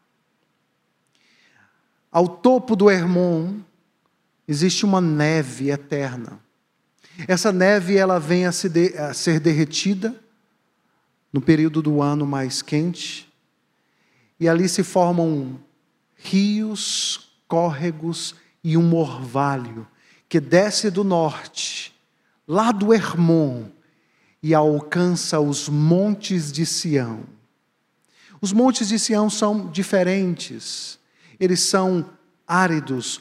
Ao 2.11 2.29
topo 2.29 2.77
do 2.77 2.91
Hermon 2.91 3.61
existe 4.47 4.85
uma 4.85 5.01
neve 5.01 5.71
eterna. 5.71 6.41
Essa 7.27 7.53
neve 7.53 7.97
ela 7.97 8.19
vem 8.19 8.47
a, 8.47 8.53
se 8.53 8.69
de, 8.69 8.97
a 8.97 9.13
ser 9.15 9.41
derretida 9.41 10.15
no 11.33 11.41
período 11.41 11.83
do 11.83 12.03
ano 12.03 12.27
mais 12.27 12.63
quente, 12.63 13.30
e 14.41 14.49
ali 14.49 14.67
se 14.69 14.83
formam 14.83 15.61
rios, 16.17 17.31
córregos 17.47 18.35
e 18.65 18.77
um 18.77 18.97
orvalho 18.97 19.87
que 20.29 20.41
desce 20.41 20.91
do 20.91 21.05
norte, 21.05 21.95
lá 22.49 22.73
do 22.73 22.95
Hermon, 22.95 23.65
e 24.43 24.55
alcança 24.55 25.39
os 25.39 25.69
montes 25.69 26.51
de 26.51 26.65
Sião. 26.65 27.25
Os 28.41 28.53
montes 28.53 28.89
de 28.89 28.99
Sião 28.99 29.29
são 29.29 29.69
diferentes, 29.69 30.99
eles 31.39 31.61
são 31.61 32.09
áridos, 32.47 33.21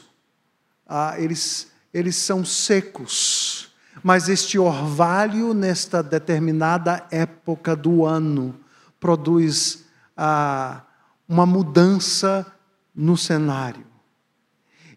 ah, 0.86 1.14
eles, 1.18 1.70
eles 1.92 2.16
são 2.16 2.44
secos, 2.44 3.70
mas 4.02 4.28
este 4.30 4.58
orvalho, 4.58 5.52
nesta 5.52 6.02
determinada 6.02 7.06
época 7.10 7.76
do 7.76 8.06
ano, 8.06 8.58
produz 8.98 9.84
ah, 10.16 10.82
uma 11.30 11.46
mudança 11.46 12.44
no 12.92 13.16
cenário. 13.16 13.86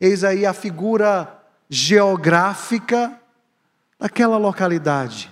Eis 0.01 0.23
aí 0.23 0.47
a 0.47 0.51
figura 0.51 1.43
geográfica 1.69 3.21
daquela 3.99 4.37
localidade 4.37 5.31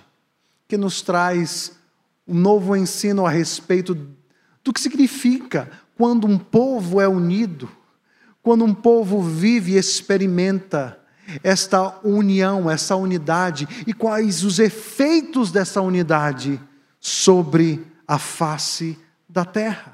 que 0.68 0.76
nos 0.76 1.02
traz 1.02 1.72
um 2.26 2.38
novo 2.38 2.76
ensino 2.76 3.26
a 3.26 3.30
respeito 3.30 3.96
do 4.62 4.72
que 4.72 4.80
significa 4.80 5.68
quando 5.98 6.24
um 6.28 6.38
povo 6.38 7.00
é 7.00 7.08
unido, 7.08 7.68
quando 8.40 8.64
um 8.64 8.72
povo 8.72 9.20
vive 9.20 9.72
e 9.72 9.78
experimenta 9.78 11.00
esta 11.42 11.98
união, 12.04 12.70
essa 12.70 12.94
unidade 12.94 13.66
e 13.88 13.92
quais 13.92 14.44
os 14.44 14.60
efeitos 14.60 15.50
dessa 15.50 15.80
unidade 15.80 16.60
sobre 17.00 17.84
a 18.06 18.20
face 18.20 18.96
da 19.28 19.44
terra. 19.44 19.91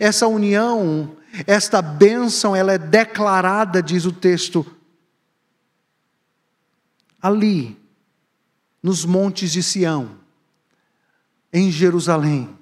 Essa 0.00 0.26
união, 0.26 1.16
esta 1.46 1.80
bênção, 1.82 2.54
ela 2.54 2.72
é 2.72 2.78
declarada, 2.78 3.82
diz 3.82 4.04
o 4.04 4.12
texto, 4.12 4.66
ali, 7.20 7.76
nos 8.82 9.04
montes 9.04 9.50
de 9.52 9.62
Sião, 9.62 10.10
em 11.52 11.70
Jerusalém. 11.70 12.56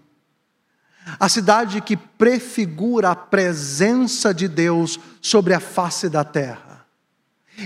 A 1.20 1.28
cidade 1.28 1.80
que 1.80 1.96
prefigura 1.96 3.10
a 3.10 3.16
presença 3.16 4.34
de 4.34 4.48
Deus 4.48 4.98
sobre 5.20 5.54
a 5.54 5.60
face 5.60 6.08
da 6.08 6.24
terra. 6.24 6.65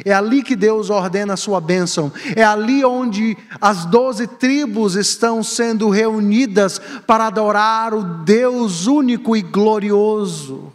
É 0.05 0.13
ali 0.13 0.43
que 0.43 0.55
Deus 0.55 0.91
ordena 0.91 1.35
a 1.35 1.37
sua 1.37 1.61
bênção. 1.61 2.13
É 2.37 2.45
ali 2.45 2.85
onde 2.85 3.37
as 3.61 3.85
doze 3.85 4.27
tribos 4.27 4.95
estão 4.95 5.43
sendo 5.43 5.89
reunidas 5.89 6.79
para 7.07 7.27
adorar 7.27 7.93
o 7.95 8.03
Deus 8.25 8.87
único 8.87 9.37
e 9.37 9.43
glorioso. 9.43 10.73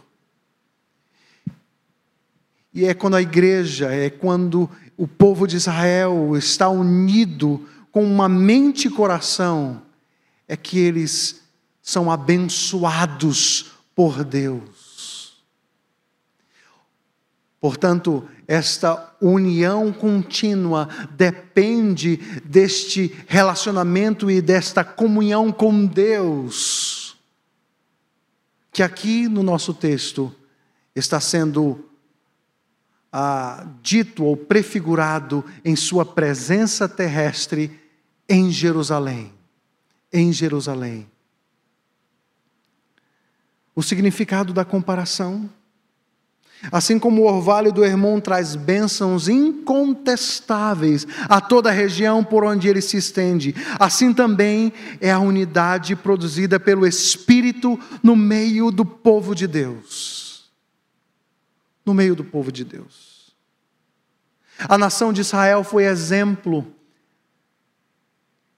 E 2.74 2.84
é 2.84 2.92
quando 2.92 3.16
a 3.16 3.22
igreja, 3.22 3.90
é 3.90 4.10
quando 4.10 4.68
o 4.96 5.08
povo 5.08 5.46
de 5.46 5.56
Israel 5.56 6.36
está 6.36 6.68
unido 6.68 7.66
com 7.90 8.04
uma 8.04 8.28
mente 8.28 8.88
e 8.88 8.90
coração, 8.90 9.80
é 10.46 10.56
que 10.56 10.78
eles 10.78 11.40
são 11.80 12.10
abençoados 12.10 13.72
por 13.94 14.22
Deus. 14.22 15.42
Portanto, 17.58 18.28
esta 18.48 19.14
união 19.20 19.92
contínua 19.92 20.88
depende 21.10 22.16
deste 22.44 23.14
relacionamento 23.26 24.30
e 24.30 24.40
desta 24.40 24.84
comunhão 24.84 25.50
com 25.50 25.84
Deus, 25.84 27.16
que 28.72 28.82
aqui 28.82 29.26
no 29.28 29.42
nosso 29.42 29.74
texto 29.74 30.32
está 30.94 31.20
sendo 31.20 31.84
ah, 33.12 33.66
dito 33.82 34.24
ou 34.24 34.36
prefigurado 34.36 35.44
em 35.64 35.74
sua 35.74 36.04
presença 36.04 36.88
terrestre 36.88 37.80
em 38.28 38.50
Jerusalém. 38.50 39.32
Em 40.12 40.32
Jerusalém. 40.32 41.08
O 43.74 43.82
significado 43.82 44.52
da 44.52 44.64
comparação. 44.64 45.50
Assim 46.72 46.98
como 46.98 47.22
o 47.22 47.26
orvalho 47.26 47.72
do 47.72 47.84
Hermon 47.84 48.18
traz 48.18 48.56
bênçãos 48.56 49.28
incontestáveis 49.28 51.06
a 51.28 51.40
toda 51.40 51.68
a 51.70 51.72
região 51.72 52.24
por 52.24 52.44
onde 52.44 52.68
ele 52.68 52.80
se 52.80 52.96
estende, 52.96 53.54
assim 53.78 54.12
também 54.12 54.72
é 55.00 55.10
a 55.10 55.18
unidade 55.18 55.94
produzida 55.94 56.58
pelo 56.58 56.86
Espírito 56.86 57.78
no 58.02 58.16
meio 58.16 58.70
do 58.70 58.84
povo 58.84 59.34
de 59.34 59.46
Deus. 59.46 60.50
No 61.84 61.94
meio 61.94 62.16
do 62.16 62.24
povo 62.24 62.50
de 62.50 62.64
Deus. 62.64 63.16
A 64.68 64.78
nação 64.78 65.12
de 65.12 65.20
Israel 65.20 65.62
foi 65.62 65.84
exemplo 65.84 66.66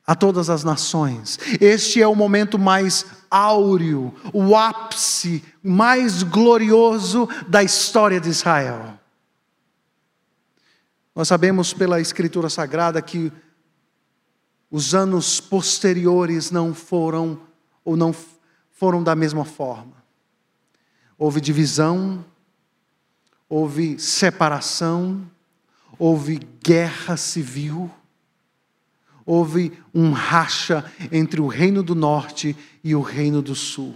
a 0.06 0.14
todas 0.14 0.48
as 0.48 0.64
nações. 0.64 1.38
Este 1.60 2.00
é 2.00 2.08
o 2.08 2.14
momento 2.14 2.58
mais 2.58 3.04
áureo, 3.30 4.14
o 4.32 4.56
ápice 4.56 5.44
mais 5.62 6.22
glorioso 6.22 7.28
da 7.48 7.62
história 7.62 8.20
de 8.20 8.28
Israel. 8.28 8.98
Nós 11.14 11.28
sabemos 11.28 11.72
pela 11.72 12.00
Escritura 12.00 12.48
Sagrada 12.48 13.02
que 13.02 13.32
os 14.70 14.94
anos 14.94 15.40
posteriores 15.40 16.50
não 16.50 16.74
foram 16.74 17.40
ou 17.84 17.96
não 17.96 18.14
foram 18.70 19.02
da 19.02 19.16
mesma 19.16 19.44
forma. 19.44 19.94
Houve 21.16 21.40
divisão, 21.40 22.24
houve 23.48 23.98
separação, 23.98 25.28
houve 25.98 26.38
guerra 26.62 27.16
civil, 27.16 27.90
houve 29.26 29.76
um 29.92 30.12
racha 30.12 30.84
entre 31.10 31.40
o 31.40 31.48
reino 31.48 31.82
do 31.82 31.94
norte 31.94 32.56
e 32.88 32.94
o 32.94 33.02
reino 33.02 33.42
do 33.42 33.54
sul. 33.54 33.94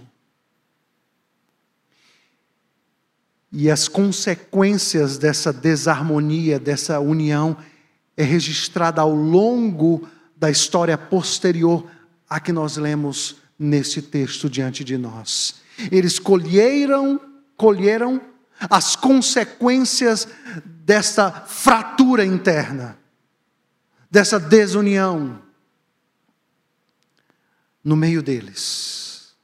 E 3.51 3.71
as 3.71 3.87
consequências 3.87 5.17
dessa 5.17 5.51
desarmonia, 5.51 6.59
dessa 6.59 6.99
união, 6.99 7.57
é 8.15 8.21
registrada 8.21 9.01
ao 9.01 9.11
longo 9.11 10.07
da 10.37 10.51
história 10.51 10.95
posterior 10.95 11.89
a 12.29 12.39
que 12.39 12.51
nós 12.51 12.77
lemos 12.77 13.37
nesse 13.57 13.99
texto 13.99 14.47
diante 14.47 14.83
de 14.83 14.95
nós. 14.95 15.55
Eles 15.91 16.19
colheram, 16.19 17.19
colheram 17.57 18.21
as 18.69 18.95
consequências 18.95 20.27
desta 20.85 21.31
fratura 21.31 22.23
interna, 22.23 22.95
dessa 24.11 24.39
desunião 24.39 25.42
no 27.83 27.95
meio 27.95 28.23
deles. 28.23 29.35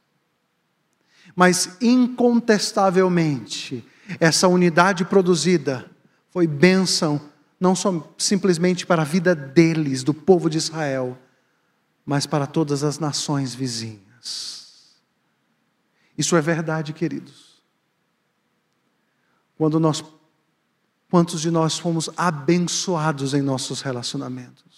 Mas, 1.36 1.78
incontestavelmente, 1.82 3.86
essa 4.20 4.48
unidade 4.48 5.06
produzida 5.06 5.90
foi 6.32 6.48
bênção, 6.48 7.22
não 7.60 7.76
só 7.76 8.14
simplesmente 8.18 8.86
para 8.86 9.02
a 9.02 9.06
vida 9.06 9.36
deles, 9.36 10.04
do 10.04 10.14
povo 10.14 10.50
de 10.50 10.58
Israel, 10.58 11.18
mas 12.06 12.26
para 12.26 12.48
todas 12.48 12.84
as 12.84 13.00
nações 13.00 13.54
vizinhas. 13.54 14.96
Isso 16.18 16.36
é 16.36 16.42
verdade, 16.42 16.92
queridos. 16.92 17.62
Quando 19.58 19.80
nós, 19.80 20.04
quantos 21.10 21.42
de 21.42 21.52
nós 21.52 21.78
fomos 21.78 22.10
abençoados 22.18 23.34
em 23.34 23.42
nossos 23.42 23.82
relacionamentos? 23.82 24.69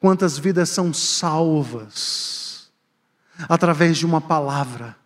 Quantas 0.00 0.38
vidas 0.38 0.68
são 0.68 0.92
salvas 0.94 2.70
através 3.48 3.98
de 3.98 4.06
uma 4.06 4.20
palavra, 4.20 4.96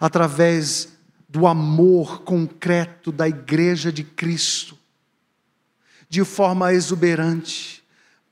através 0.00 0.88
do 1.28 1.46
amor 1.46 2.22
concreto 2.22 3.10
da 3.10 3.28
igreja 3.28 3.92
de 3.92 4.04
Cristo, 4.04 4.76
de 6.08 6.24
forma 6.24 6.72
exuberante, 6.74 7.82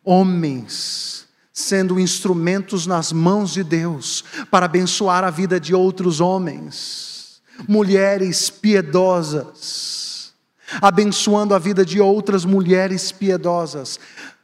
homens 0.05 1.29
sendo 1.53 2.01
instrumentos 2.01 2.87
nas 2.87 3.13
mãos 3.13 3.53
de 3.53 3.63
Deus 3.63 4.25
para 4.51 4.67
abençoar 4.67 5.25
a 5.25 5.31
vida 5.31 5.61
de 5.61 5.75
outros 5.75 6.21
homens, 6.21 7.43
mulheres 7.69 8.49
piedosas, 8.49 10.33
abençoando 10.81 11.55
a 11.55 11.59
vida 11.59 11.85
de 11.85 12.01
outras 12.01 12.45
mulheres 12.45 13.13
piedosas, 13.13 13.99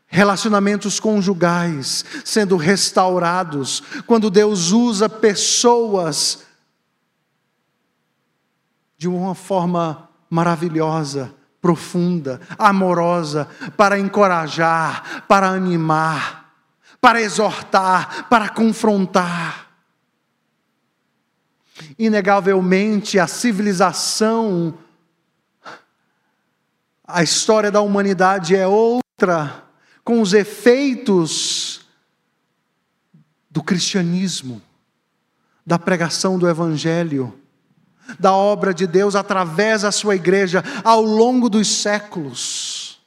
relacionamentos 0.06 1.00
conjugais 1.00 2.04
sendo 2.24 2.56
restaurados, 2.56 3.82
quando 4.06 4.30
Deus 4.30 4.70
usa 4.70 5.08
pessoas 5.08 6.44
de 8.96 9.08
uma 9.08 9.34
forma 9.34 10.08
maravilhosa, 10.30 11.34
profunda, 11.60 12.40
amorosa, 12.58 13.48
para 13.76 13.98
encorajar, 13.98 15.24
para 15.28 15.48
animar, 15.48 16.54
para 17.00 17.20
exortar, 17.20 18.28
para 18.28 18.48
confrontar. 18.48 19.66
Inegavelmente, 21.98 23.18
a 23.18 23.26
civilização, 23.26 24.78
a 27.06 27.22
história 27.22 27.70
da 27.70 27.82
humanidade 27.82 28.56
é 28.56 28.66
outra 28.66 29.65
com 30.06 30.20
os 30.20 30.32
efeitos 30.32 31.80
do 33.50 33.60
cristianismo, 33.60 34.62
da 35.66 35.80
pregação 35.80 36.38
do 36.38 36.48
Evangelho, 36.48 37.36
da 38.16 38.32
obra 38.32 38.72
de 38.72 38.86
Deus 38.86 39.16
através 39.16 39.82
da 39.82 39.90
sua 39.90 40.14
igreja 40.14 40.62
ao 40.84 41.02
longo 41.02 41.50
dos 41.50 41.66
séculos. 41.66 43.00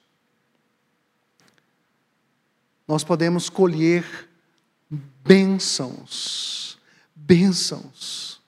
Nós 2.85 3.01
podemos 3.01 3.49
colher 3.49 4.03
bênçãos, 5.23 6.77
bênçãos, 7.15 8.41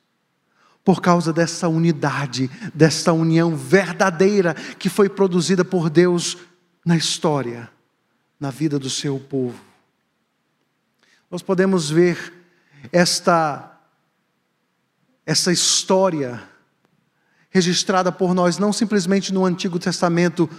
por 0.84 1.02
causa 1.02 1.32
dessa 1.32 1.70
unidade, 1.70 2.52
dessa 2.74 3.14
união 3.14 3.56
verdadeira 3.56 4.54
que 4.54 4.90
foi 4.90 5.08
produzida 5.08 5.64
por 5.64 5.90
Deus 5.90 6.38
na 6.86 6.98
história 6.98 7.72
na 8.42 8.50
vida 8.50 8.80
do 8.80 8.90
seu 8.90 9.20
povo. 9.20 9.62
Nós 11.30 11.44
podemos 11.44 11.92
ver 11.92 12.34
esta 12.92 13.68
essa 15.24 15.52
história 15.52 16.42
registrada 17.52 18.12
por 18.12 18.34
nós 18.34 18.58
não 18.58 18.74
simplesmente 18.74 19.32
no 19.32 19.46
Antigo 19.46 19.78
Testamento, 19.78 20.50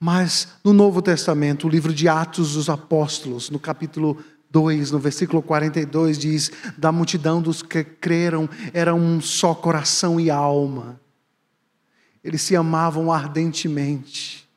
mas 0.00 0.48
no 0.64 0.72
Novo 0.72 1.00
Testamento, 1.00 1.68
o 1.68 1.70
livro 1.70 1.94
de 1.94 2.08
Atos 2.08 2.54
dos 2.54 2.68
Apóstolos, 2.68 3.48
no 3.48 3.60
capítulo 3.60 4.18
2, 4.50 4.90
no 4.90 4.98
versículo 4.98 5.40
42, 5.40 6.18
diz: 6.18 6.50
Da 6.76 6.90
multidão 6.90 7.40
dos 7.40 7.62
que 7.62 7.84
creram 7.84 8.50
era 8.74 8.92
um 8.92 9.20
só 9.20 9.54
coração 9.54 10.18
e 10.18 10.28
alma. 10.28 11.00
Eles 12.24 12.42
se 12.42 12.56
amavam 12.56 13.12
ardentemente 13.12 14.48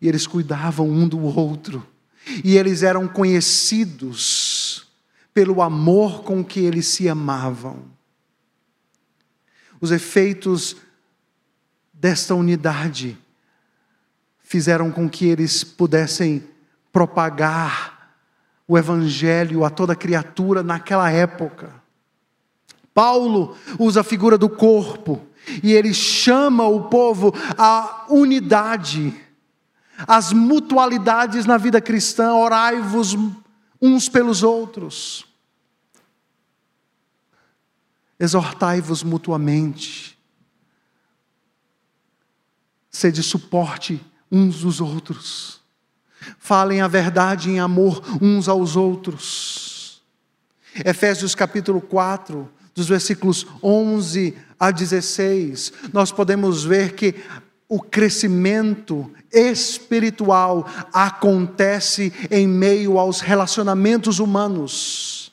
e 0.00 0.08
eles 0.08 0.26
cuidavam 0.26 0.90
um 0.90 1.06
do 1.06 1.20
outro 1.20 1.91
e 2.44 2.56
eles 2.56 2.82
eram 2.82 3.08
conhecidos 3.08 4.86
pelo 5.34 5.62
amor 5.62 6.22
com 6.22 6.44
que 6.44 6.60
eles 6.60 6.86
se 6.86 7.08
amavam. 7.08 7.84
Os 9.80 9.90
efeitos 9.90 10.76
desta 11.92 12.34
unidade 12.34 13.18
fizeram 14.42 14.90
com 14.92 15.08
que 15.08 15.26
eles 15.26 15.64
pudessem 15.64 16.44
propagar 16.92 18.16
o 18.68 18.76
Evangelho 18.76 19.64
a 19.64 19.70
toda 19.70 19.96
criatura 19.96 20.62
naquela 20.62 21.10
época. 21.10 21.74
Paulo 22.94 23.56
usa 23.78 24.02
a 24.02 24.04
figura 24.04 24.36
do 24.36 24.48
corpo 24.48 25.26
e 25.62 25.72
ele 25.72 25.94
chama 25.94 26.66
o 26.66 26.88
povo 26.88 27.32
à 27.56 28.06
unidade 28.10 29.14
as 30.06 30.32
mutualidades 30.32 31.46
na 31.46 31.56
vida 31.56 31.80
cristã, 31.80 32.34
orai-vos 32.34 33.16
uns 33.80 34.08
pelos 34.08 34.42
outros, 34.42 35.26
exortai-vos 38.18 39.02
mutuamente, 39.02 40.18
sede 42.90 43.22
suporte 43.22 44.00
uns 44.30 44.60
dos 44.60 44.80
outros, 44.80 45.60
falem 46.38 46.80
a 46.80 46.88
verdade 46.88 47.50
em 47.50 47.58
amor 47.58 48.02
uns 48.20 48.48
aos 48.48 48.76
outros. 48.76 50.02
Efésios 50.84 51.34
capítulo 51.34 51.80
4, 51.80 52.48
dos 52.74 52.88
versículos 52.88 53.46
11 53.62 54.36
a 54.58 54.70
16, 54.70 55.72
nós 55.92 56.10
podemos 56.12 56.64
ver 56.64 56.94
que 56.94 57.16
o 57.72 57.80
crescimento 57.80 59.10
espiritual 59.32 60.66
acontece 60.92 62.12
em 62.30 62.46
meio 62.46 62.98
aos 62.98 63.20
relacionamentos 63.20 64.18
humanos. 64.18 65.32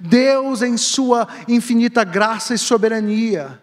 Deus, 0.00 0.62
em 0.62 0.76
Sua 0.76 1.28
infinita 1.46 2.02
graça 2.02 2.54
e 2.54 2.58
soberania, 2.58 3.62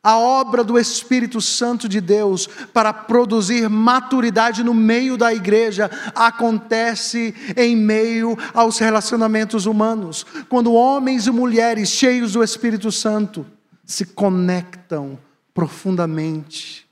a 0.00 0.16
obra 0.16 0.62
do 0.62 0.78
Espírito 0.78 1.40
Santo 1.40 1.88
de 1.88 2.00
Deus 2.00 2.48
para 2.72 2.92
produzir 2.92 3.68
maturidade 3.68 4.62
no 4.62 4.72
meio 4.72 5.16
da 5.16 5.34
igreja 5.34 5.90
acontece 6.14 7.34
em 7.56 7.74
meio 7.74 8.38
aos 8.54 8.78
relacionamentos 8.78 9.66
humanos, 9.66 10.24
quando 10.48 10.72
homens 10.72 11.26
e 11.26 11.32
mulheres 11.32 11.88
cheios 11.88 12.34
do 12.34 12.44
Espírito 12.44 12.92
Santo 12.92 13.44
se 13.84 14.06
conectam 14.06 15.18
profundamente 15.56 16.86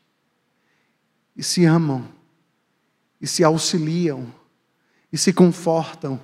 e 1.37 1.43
se 1.43 1.67
amam, 1.67 2.09
e 3.21 3.27
se 3.27 3.45
auxiliam, 3.45 4.33
e 5.13 5.19
se 5.19 5.35
confortam, 5.35 6.19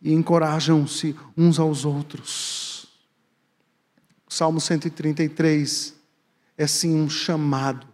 e 0.00 0.12
encorajam-se 0.12 1.14
uns 1.36 1.60
aos 1.60 1.84
outros. 1.84 2.88
O 4.26 4.34
Salmo 4.34 4.60
133 4.60 5.94
é 6.58 6.66
sim 6.66 6.96
um 6.96 7.08
chamado 7.08 7.86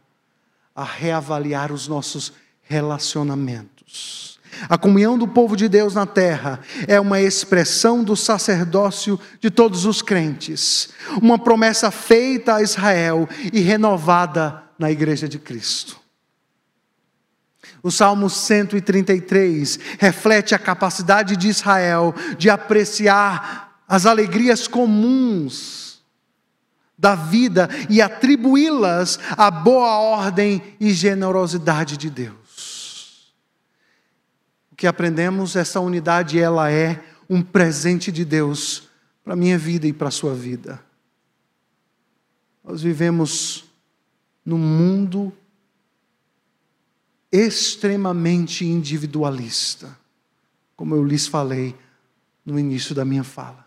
a 0.75 0.83
reavaliar 0.83 1.71
os 1.71 1.87
nossos 1.87 2.33
relacionamentos. 2.63 4.38
A 4.69 4.79
comunhão 4.79 5.19
do 5.19 5.29
povo 5.29 5.57
de 5.57 5.69
Deus 5.69 5.95
na 5.95 6.07
terra 6.07 6.61
é 6.87 6.99
uma 6.99 7.21
expressão 7.21 8.03
do 8.03 8.17
sacerdócio 8.17 9.21
de 9.41 9.51
todos 9.51 9.85
os 9.85 10.01
crentes, 10.01 10.89
uma 11.21 11.39
promessa 11.39 11.91
feita 11.91 12.55
a 12.55 12.63
Israel 12.63 13.29
e 13.53 13.61
renovada 13.61 14.63
na 14.79 14.91
igreja 14.91 15.29
de 15.29 15.39
Cristo. 15.39 15.99
O 17.83 17.91
Salmo 17.91 18.29
133 18.29 19.79
reflete 19.99 20.55
a 20.55 20.59
capacidade 20.59 21.37
de 21.37 21.49
Israel 21.49 22.15
de 22.37 22.51
apreciar 22.51 23.83
as 23.87 24.05
alegrias 24.07 24.67
comuns 24.67 26.03
da 26.99 27.15
vida 27.15 27.69
e 27.89 28.03
atribuí-las 28.03 29.21
à 29.37 29.51
boa 29.51 29.99
ordem 29.99 30.61
e 30.81 30.93
generosidade 30.93 31.97
de 31.97 32.11
Deus 32.11 32.38
que 34.79 34.87
aprendemos, 34.87 35.57
essa 35.57 35.81
unidade 35.81 36.39
ela 36.39 36.71
é 36.71 37.05
um 37.29 37.43
presente 37.43 38.13
de 38.13 38.25
Deus 38.25 38.89
para 39.25 39.33
a 39.33 39.37
minha 39.37 39.59
vida 39.59 39.89
e 39.89 39.93
para 39.93 40.07
a 40.07 40.13
sua 40.13 40.37
vida. 40.37 40.81
Nós 42.63 42.81
vivemos 42.81 43.65
num 44.47 44.57
mundo 44.57 45.33
extremamente 47.33 48.65
individualista, 48.65 49.99
como 50.77 50.95
eu 50.95 51.03
lhes 51.03 51.27
falei 51.27 51.75
no 52.47 52.57
início 52.57 52.95
da 52.95 53.05
minha 53.05 53.25
fala. 53.25 53.67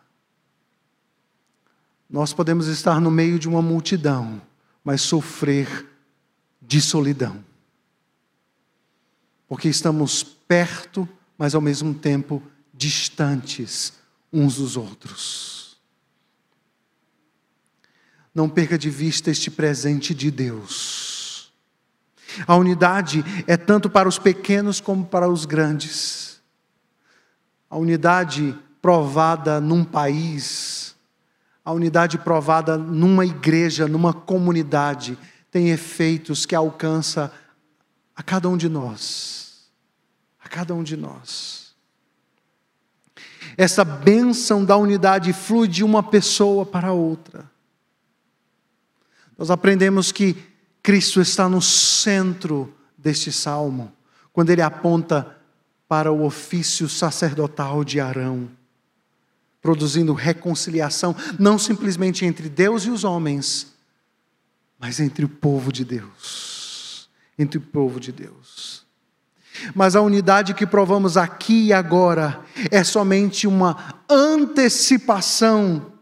Nós 2.10 2.32
podemos 2.32 2.68
estar 2.68 3.02
no 3.02 3.12
meio 3.12 3.38
de 3.38 3.50
uma 3.50 3.62
multidão, 3.62 4.42
mas 4.82 5.02
sofrer 5.02 5.86
de 6.62 6.80
solidão 6.80 7.44
porque 9.52 9.68
estamos 9.68 10.24
perto, 10.52 11.08
mas 11.38 11.56
ao 11.56 11.62
mesmo 11.62 11.94
tempo 11.94 12.44
distantes 12.74 13.94
uns 14.34 14.56
dos 14.56 14.76
outros. 14.76 15.78
Não 18.36 18.50
perca 18.50 18.78
de 18.78 18.90
vista 18.90 19.32
este 19.32 19.50
presente 19.50 20.14
de 20.14 20.30
Deus. 20.30 21.54
A 22.46 22.58
unidade 22.58 23.24
é 23.48 23.56
tanto 23.56 23.90
para 23.90 24.10
os 24.10 24.20
pequenos 24.20 24.82
como 24.82 25.06
para 25.06 25.30
os 25.30 25.46
grandes. 25.46 26.42
A 27.70 27.78
unidade 27.78 28.54
provada 28.82 29.62
num 29.62 29.86
país, 29.86 30.98
a 31.64 31.72
unidade 31.72 32.18
provada 32.18 32.78
numa 32.78 33.26
igreja, 33.26 33.88
numa 33.88 34.14
comunidade, 34.14 35.18
tem 35.50 35.70
efeitos 35.70 36.46
que 36.46 36.56
alcança 36.56 37.32
a 38.14 38.22
cada 38.22 38.50
um 38.50 38.58
de 38.58 38.68
nós. 38.68 39.41
Cada 40.52 40.76
um 40.76 40.84
de 40.84 40.96
nós. 40.96 41.74
Essa 43.58 43.84
bênção 43.84 44.64
da 44.64 44.78
unidade 44.78 45.34
flui 45.34 45.68
de 45.68 45.84
uma 45.84 46.04
pessoa 46.04 46.66
para 46.66 46.94
outra. 46.94 47.50
Nós 49.38 49.50
aprendemos 49.50 50.12
que 50.12 50.36
Cristo 50.84 51.22
está 51.22 51.50
no 51.50 51.62
centro 51.62 52.74
deste 52.98 53.32
salmo, 53.32 53.92
quando 54.32 54.50
ele 54.50 54.62
aponta 54.62 55.38
para 55.88 56.12
o 56.12 56.24
ofício 56.24 56.88
sacerdotal 56.88 57.84
de 57.84 58.00
Arão 58.00 58.50
produzindo 59.62 60.14
reconciliação, 60.14 61.16
não 61.40 61.60
simplesmente 61.60 62.26
entre 62.26 62.50
Deus 62.50 62.84
e 62.84 62.90
os 62.90 63.04
homens, 63.04 63.74
mas 64.80 65.00
entre 65.00 65.24
o 65.24 65.30
povo 65.30 65.72
de 65.72 65.86
Deus. 65.86 67.08
Entre 67.38 67.60
o 67.60 67.62
povo 67.62 68.00
de 68.00 68.12
Deus. 68.12 68.84
Mas 69.76 69.96
a 69.96 70.02
unidade 70.02 70.54
que 70.54 70.66
provamos 70.66 71.18
aqui 71.18 71.68
e 71.68 71.74
agora 71.74 72.42
é 72.70 72.84
somente 72.84 73.48
uma 73.48 74.04
antecipação 74.10 75.94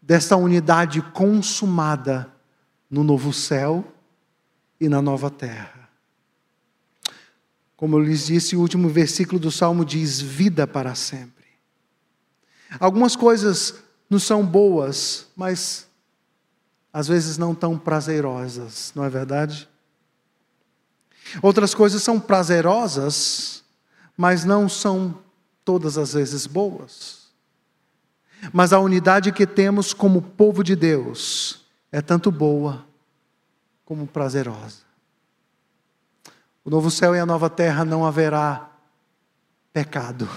dessa 0.00 0.36
unidade 0.36 1.02
consumada 1.02 2.30
no 2.90 3.02
novo 3.02 3.32
céu 3.32 3.84
e 4.80 4.88
na 4.88 5.02
nova 5.02 5.30
terra. 5.30 5.88
Como 7.76 7.96
eu 7.96 8.00
lhes 8.00 8.26
disse, 8.26 8.56
o 8.56 8.60
último 8.60 8.88
versículo 8.88 9.38
do 9.38 9.50
Salmo 9.50 9.84
diz: 9.84 10.20
vida 10.20 10.66
para 10.66 10.94
sempre. 10.94 11.44
Algumas 12.80 13.14
coisas 13.14 13.74
não 14.08 14.18
são 14.18 14.44
boas, 14.44 15.26
mas 15.36 15.86
às 16.92 17.08
vezes 17.08 17.36
não 17.36 17.54
tão 17.54 17.76
prazerosas, 17.76 18.92
não 18.94 19.04
é 19.04 19.10
verdade? 19.10 19.68
Outras 21.42 21.74
coisas 21.74 22.02
são 22.02 22.18
prazerosas, 22.18 23.62
mas 24.16 24.44
não 24.44 24.68
são 24.68 25.18
todas 25.64 25.98
as 25.98 26.12
vezes 26.12 26.46
boas. 26.46 27.26
Mas 28.52 28.72
a 28.72 28.78
unidade 28.78 29.32
que 29.32 29.46
temos 29.46 29.92
como 29.92 30.22
povo 30.22 30.62
de 30.62 30.76
Deus 30.76 31.64
é 31.90 32.00
tanto 32.00 32.30
boa 32.30 32.84
como 33.84 34.06
prazerosa. 34.06 34.86
O 36.64 36.70
novo 36.70 36.90
céu 36.90 37.14
e 37.14 37.18
a 37.18 37.26
nova 37.26 37.48
terra 37.48 37.84
não 37.84 38.04
haverá 38.04 38.68
pecado. 39.72 40.28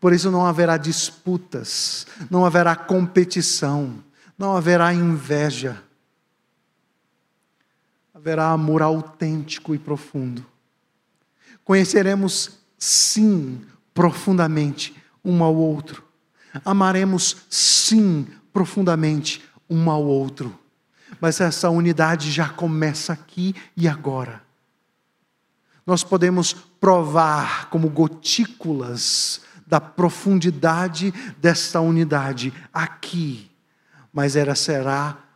Por 0.00 0.12
isso 0.12 0.30
não 0.30 0.46
haverá 0.46 0.76
disputas, 0.76 2.06
não 2.30 2.44
haverá 2.44 2.74
competição, 2.74 4.02
não 4.36 4.56
haverá 4.56 4.92
inveja. 4.94 5.82
Haverá 8.20 8.50
amor 8.50 8.82
autêntico 8.82 9.74
e 9.74 9.78
profundo. 9.78 10.44
Conheceremos, 11.64 12.58
sim, 12.76 13.62
profundamente 13.94 14.94
um 15.24 15.42
ao 15.42 15.56
outro. 15.56 16.04
Amaremos, 16.62 17.46
sim, 17.48 18.26
profundamente 18.52 19.42
um 19.70 19.90
ao 19.90 20.04
outro. 20.04 20.54
Mas 21.18 21.40
essa 21.40 21.70
unidade 21.70 22.30
já 22.30 22.50
começa 22.50 23.14
aqui 23.14 23.54
e 23.74 23.88
agora. 23.88 24.42
Nós 25.86 26.04
podemos 26.04 26.52
provar 26.52 27.70
como 27.70 27.88
gotículas 27.88 29.40
da 29.66 29.80
profundidade 29.80 31.10
desta 31.38 31.80
unidade 31.80 32.52
aqui, 32.70 33.50
mas 34.12 34.36
ela 34.36 34.54
será 34.54 35.29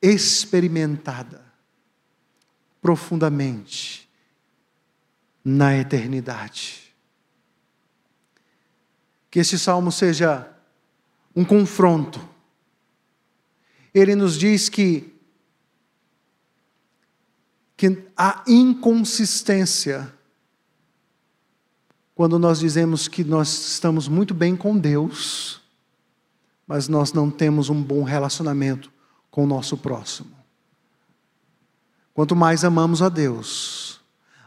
experimentada 0.00 1.44
profundamente 2.80 4.08
na 5.44 5.76
eternidade. 5.76 6.94
Que 9.30 9.40
esse 9.40 9.58
salmo 9.58 9.90
seja 9.90 10.48
um 11.34 11.44
confronto. 11.44 12.20
Ele 13.92 14.14
nos 14.14 14.38
diz 14.38 14.68
que 14.68 15.12
que 17.76 18.08
a 18.16 18.42
inconsistência 18.46 20.10
quando 22.16 22.38
nós 22.38 22.58
dizemos 22.58 23.08
que 23.08 23.22
nós 23.22 23.72
estamos 23.72 24.08
muito 24.08 24.32
bem 24.32 24.56
com 24.56 24.78
Deus, 24.78 25.60
mas 26.66 26.88
nós 26.88 27.12
não 27.12 27.30
temos 27.30 27.68
um 27.68 27.82
bom 27.82 28.02
relacionamento 28.02 28.90
com 29.36 29.44
o 29.44 29.46
nosso 29.46 29.76
próximo. 29.76 30.30
Quanto 32.14 32.34
mais 32.34 32.64
amamos 32.64 33.02
a 33.02 33.10
Deus, 33.10 34.00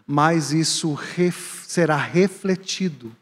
mais 0.07 0.51
isso 0.51 0.95
ref 0.95 1.63
será 1.67 1.95
refletido 1.95 3.15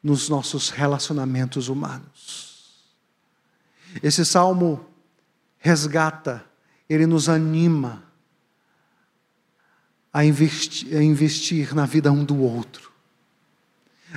nos 0.00 0.28
nossos 0.28 0.70
relacionamentos 0.70 1.68
humanos. 1.68 2.84
Esse 4.00 4.24
salmo 4.24 4.86
resgata, 5.58 6.44
ele 6.88 7.04
nos 7.04 7.28
anima 7.28 8.04
a 10.12 10.24
investir, 10.24 10.96
a 10.96 11.02
investir 11.02 11.74
na 11.74 11.84
vida 11.84 12.12
um 12.12 12.24
do 12.24 12.40
outro 12.40 12.92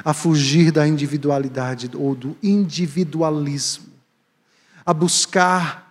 a 0.05 0.13
fugir 0.13 0.71
da 0.71 0.87
individualidade 0.87 1.89
ou 1.95 2.13
do 2.13 2.37
individualismo, 2.43 3.91
a 4.85 4.93
buscar 4.93 5.88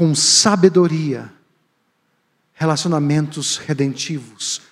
com 0.00 0.14
sabedoria 0.14 1.30
relacionamentos 2.54 3.58
redentivos, 3.58 4.62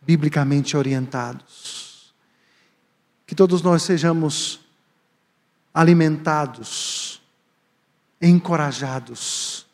biblicamente 0.00 0.78
orientados. 0.78 2.14
Que 3.26 3.34
todos 3.34 3.60
nós 3.60 3.82
sejamos 3.82 4.60
alimentados, 5.74 7.20
encorajados 8.18 9.66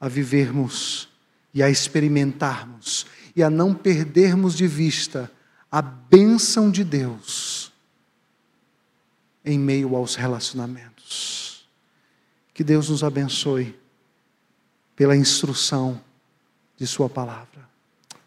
a 0.00 0.08
vivermos 0.08 1.10
e 1.52 1.62
a 1.62 1.68
experimentarmos 1.68 3.04
e 3.36 3.42
a 3.42 3.50
não 3.50 3.74
perdermos 3.74 4.54
de 4.54 4.66
vista 4.66 5.30
a 5.70 5.82
bênção 5.82 6.70
de 6.70 6.82
Deus 6.82 7.70
em 9.44 9.58
meio 9.58 9.94
aos 9.94 10.14
relacionamentos. 10.14 11.68
Que 12.54 12.64
Deus 12.64 12.88
nos 12.88 13.04
abençoe 13.04 13.83
pela 14.96 15.16
instrução 15.16 16.00
de 16.76 16.86
Sua 16.86 17.08
palavra. 17.08 17.68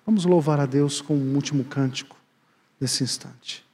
Vamos 0.05 0.25
louvar 0.25 0.59
a 0.59 0.65
Deus 0.65 1.01
com 1.01 1.15
um 1.15 1.35
último 1.35 1.65
cântico 1.65 2.15
nesse 2.79 3.03
instante. 3.03 3.66